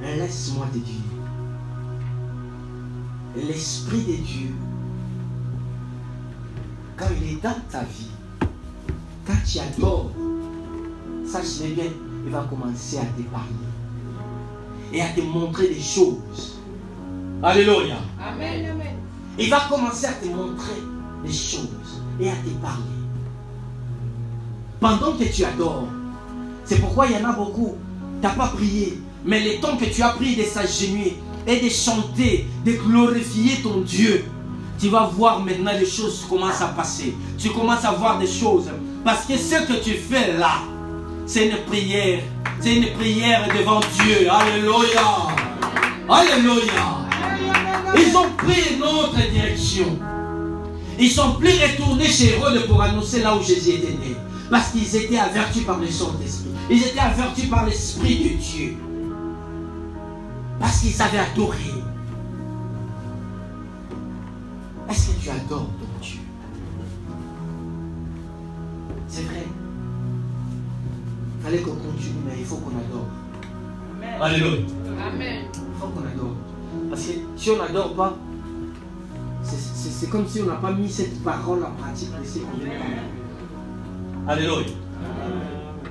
Laisse-moi 0.00 0.66
te 0.72 0.78
dire. 0.78 0.94
L'Esprit 3.36 4.02
de 4.02 4.22
Dieu, 4.24 4.54
quand 6.96 7.06
il 7.20 7.32
est 7.32 7.42
dans 7.42 7.54
ta 7.68 7.80
vie, 7.80 8.10
quand 9.26 9.34
tu 9.44 9.58
adores, 9.58 10.12
sache 11.26 11.62
bien, 11.74 11.84
il 12.24 12.32
va 12.32 12.46
commencer 12.48 12.98
à 12.98 13.04
te 13.04 13.22
parler 13.22 13.67
et 14.92 15.00
à 15.00 15.08
te 15.08 15.20
montrer 15.20 15.68
des 15.68 15.80
choses. 15.80 16.58
Alléluia. 17.42 17.96
Amen, 18.20 18.70
amen. 18.70 18.96
Il 19.38 19.50
va 19.50 19.60
commencer 19.68 20.06
à 20.06 20.12
te 20.12 20.26
montrer 20.26 20.82
des 21.24 21.32
choses 21.32 22.02
et 22.20 22.28
à 22.28 22.32
te 22.32 22.48
parler. 22.60 22.82
Pendant 24.80 25.12
que 25.12 25.24
tu 25.24 25.44
adores, 25.44 25.88
c'est 26.64 26.80
pourquoi 26.80 27.06
il 27.06 27.12
y 27.12 27.24
en 27.24 27.28
a 27.28 27.32
beaucoup. 27.32 27.74
Tu 28.20 28.26
n'as 28.26 28.34
pas 28.34 28.48
prié, 28.48 29.00
mais 29.24 29.44
le 29.44 29.60
temps 29.60 29.76
que 29.76 29.84
tu 29.84 30.02
as 30.02 30.10
pris 30.10 30.36
de 30.36 30.42
s'agenouiller 30.42 31.18
et 31.46 31.60
de 31.60 31.68
chanter, 31.68 32.46
de 32.64 32.72
glorifier 32.72 33.62
ton 33.62 33.80
Dieu, 33.80 34.24
tu 34.78 34.88
vas 34.88 35.06
voir 35.06 35.40
maintenant 35.40 35.72
les 35.78 35.86
choses 35.86 36.24
commencent 36.28 36.60
à 36.60 36.68
passer. 36.68 37.16
Tu 37.38 37.50
commences 37.50 37.84
à 37.84 37.92
voir 37.92 38.18
des 38.18 38.26
choses. 38.26 38.70
Parce 39.04 39.24
que 39.24 39.36
ce 39.36 39.66
que 39.66 39.82
tu 39.82 39.92
fais 39.92 40.36
là, 40.36 40.60
c'est 41.28 41.48
une 41.48 41.56
prière 41.66 42.20
c'est 42.60 42.74
une 42.74 42.92
prière 42.94 43.48
devant 43.56 43.80
Dieu. 43.80 44.28
Alléluia. 44.30 45.28
Alléluia. 46.08 47.06
Ils 47.96 48.16
ont 48.16 48.30
pris 48.36 48.74
une 48.74 48.82
autre 48.82 49.16
direction. 49.30 49.98
Ils 50.98 51.10
sont 51.10 51.34
plus 51.34 51.50
retournés 51.50 52.08
chez 52.08 52.34
Hérode 52.34 52.66
pour 52.66 52.82
annoncer 52.82 53.20
là 53.20 53.36
où 53.36 53.42
Jésus 53.42 53.70
était 53.70 53.92
né. 53.92 54.16
Parce 54.50 54.72
qu'ils 54.72 54.96
étaient 54.96 55.18
avertis 55.18 55.60
par 55.60 55.78
le 55.78 55.86
Saint-Esprit. 55.86 56.50
Ils 56.68 56.84
étaient 56.84 56.98
avertis 56.98 57.46
par 57.46 57.64
l'Esprit 57.66 58.16
de 58.16 58.28
Dieu. 58.36 58.76
Parce 60.58 60.80
qu'ils 60.80 61.00
avaient 61.00 61.18
adoré. 61.18 61.56
Est-ce 64.90 65.10
que 65.10 65.22
tu 65.22 65.30
adores 65.30 65.68
ton 65.78 66.02
Dieu? 66.02 66.18
C'est 69.06 69.22
vrai. 69.22 69.46
Il 71.38 71.44
fallait 71.44 71.58
qu'on 71.58 71.70
continue, 71.76 72.20
mais 72.26 72.34
il 72.38 72.44
faut 72.44 72.56
qu'on 72.56 72.70
adore. 72.70 73.06
Alléluia. 74.20 74.58
Amen. 75.06 75.44
Il 75.54 75.80
faut 75.80 75.86
qu'on 75.88 76.00
adore. 76.06 76.34
Parce 76.90 77.02
que 77.06 77.12
si 77.36 77.50
on 77.50 77.58
n'adore 77.58 77.94
pas, 77.94 78.16
c'est- 79.42 80.10
comme 80.10 80.26
si 80.26 80.42
on 80.42 80.46
n'a 80.46 80.56
pas 80.56 80.72
mis 80.72 80.90
cette 80.90 81.22
parole 81.22 81.62
en 81.64 81.70
pratique. 81.80 82.08
Alléluia. 84.26 84.56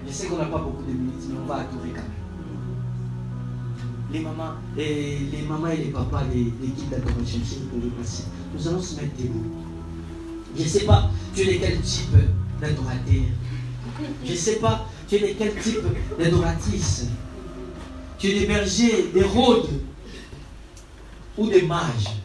Je 0.07 0.11
sais 0.13 0.27
qu'on 0.27 0.37
n'a 0.37 0.45
pas 0.45 0.59
beaucoup 0.59 0.83
de 0.83 0.91
minutes, 0.91 1.13
mais 1.29 1.35
on 1.41 1.45
va 1.47 1.55
adorer 1.55 1.89
quand 1.89 2.01
même. 2.01 2.11
Les 4.11 4.19
mamans 4.21 4.53
et 4.77 5.17
les, 5.31 5.41
mamans 5.47 5.67
et 5.67 5.77
les 5.77 5.89
papas, 5.91 6.23
les, 6.33 6.43
les 6.61 6.67
guides 6.67 6.89
d'adoration, 6.89 7.39
si 7.43 7.59
vous 7.59 7.65
pouvez 7.77 7.89
passer, 7.89 8.23
nous 8.55 8.67
allons 8.67 8.81
se 8.81 8.95
mettre 8.95 9.17
debout. 9.17 9.43
Je 10.55 10.63
ne 10.63 10.67
sais 10.67 10.85
pas, 10.85 11.09
tu 11.35 11.41
es 11.41 11.57
quel 11.57 11.81
type 11.81 12.15
d'adorateur. 12.61 13.23
Je 14.23 14.31
ne 14.31 14.37
sais 14.37 14.55
pas, 14.57 14.85
tu 15.07 15.15
es 15.15 15.35
quel 15.35 15.55
type 15.55 15.83
d'adoratrice. 16.19 17.07
Tu 18.17 18.27
es 18.27 18.39
des 18.39 18.45
bergers, 18.47 19.09
des 19.13 19.23
rôdes 19.23 19.69
ou 21.37 21.49
des 21.49 21.61
mages? 21.61 22.17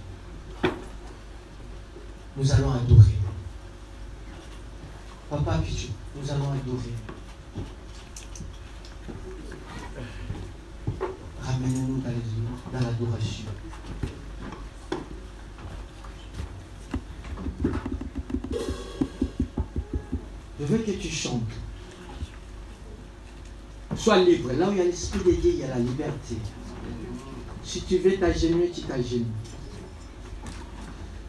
Nous 2.36 2.52
allons 2.52 2.72
adorer. 2.72 3.18
Papa 5.28 5.58
Pichou, 5.58 5.88
nous 6.16 6.30
allons 6.30 6.50
adorer. 6.50 6.94
Ramène-nous 11.42 12.00
dans 12.00 12.78
dans 12.78 12.86
l'adoration. 12.86 13.44
Je 20.58 20.64
veux 20.64 20.78
que 20.78 20.92
tu 20.92 21.08
chantes. 21.08 21.42
Sois 24.02 24.18
libre. 24.18 24.50
Là 24.58 24.68
où 24.68 24.72
il 24.72 24.78
y 24.78 24.80
a 24.80 24.84
l'Esprit 24.84 25.20
de 25.20 25.30
Dieu, 25.30 25.52
il 25.54 25.60
y 25.60 25.62
a 25.62 25.68
la 25.68 25.78
liberté. 25.78 26.34
Si 27.62 27.82
tu 27.82 27.98
veux 27.98 28.16
t'agenouiller, 28.16 28.72
tu 28.74 28.80
t'agenouilles. 28.80 29.26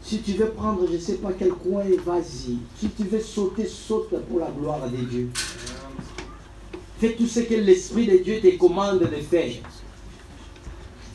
Si 0.02 0.20
tu 0.22 0.32
veux 0.32 0.48
prendre, 0.48 0.84
je 0.88 0.94
ne 0.94 0.98
sais 0.98 1.14
pas 1.18 1.30
quel 1.38 1.52
coin, 1.52 1.84
vas-y. 2.04 2.58
Si 2.76 2.88
tu 2.96 3.04
veux 3.04 3.20
sauter, 3.20 3.64
saute 3.66 4.10
pour 4.28 4.40
la 4.40 4.50
gloire 4.50 4.90
de 4.90 4.96
Dieu. 4.96 5.30
Fais 6.98 7.12
tout 7.12 7.28
ce 7.28 7.40
que 7.40 7.54
l'Esprit 7.54 8.08
de 8.08 8.18
Dieu 8.18 8.40
te 8.40 8.58
commande 8.58 8.98
de 8.98 9.22
faire. 9.22 9.52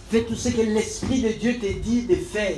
Fais 0.10 0.24
tout 0.24 0.36
ce 0.36 0.50
que 0.50 0.62
l'Esprit 0.62 1.22
de 1.22 1.30
Dieu 1.30 1.58
te 1.60 1.74
dit 1.74 2.04
de 2.04 2.16
faire. 2.16 2.56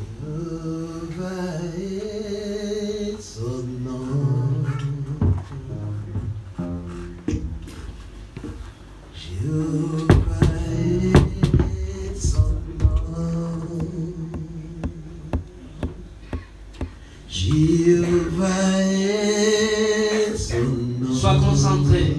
Sois 21.15 21.39
concentré. 21.39 22.17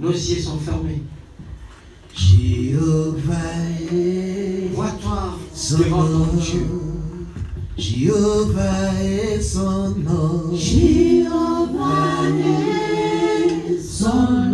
Nos 0.00 0.10
yeux 0.10 0.40
sont 0.40 0.58
fermés. 0.58 1.02
Vois-toi 5.70 5.84
son 5.84 5.84
devant 5.84 6.06
ton 6.06 6.18
nom. 6.18 6.26
Dieu. 6.40 6.66
Jéhovah 7.76 9.02
est 9.02 9.40
son 9.40 9.94
nom. 14.30 14.49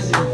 Vas-y, 0.00 0.29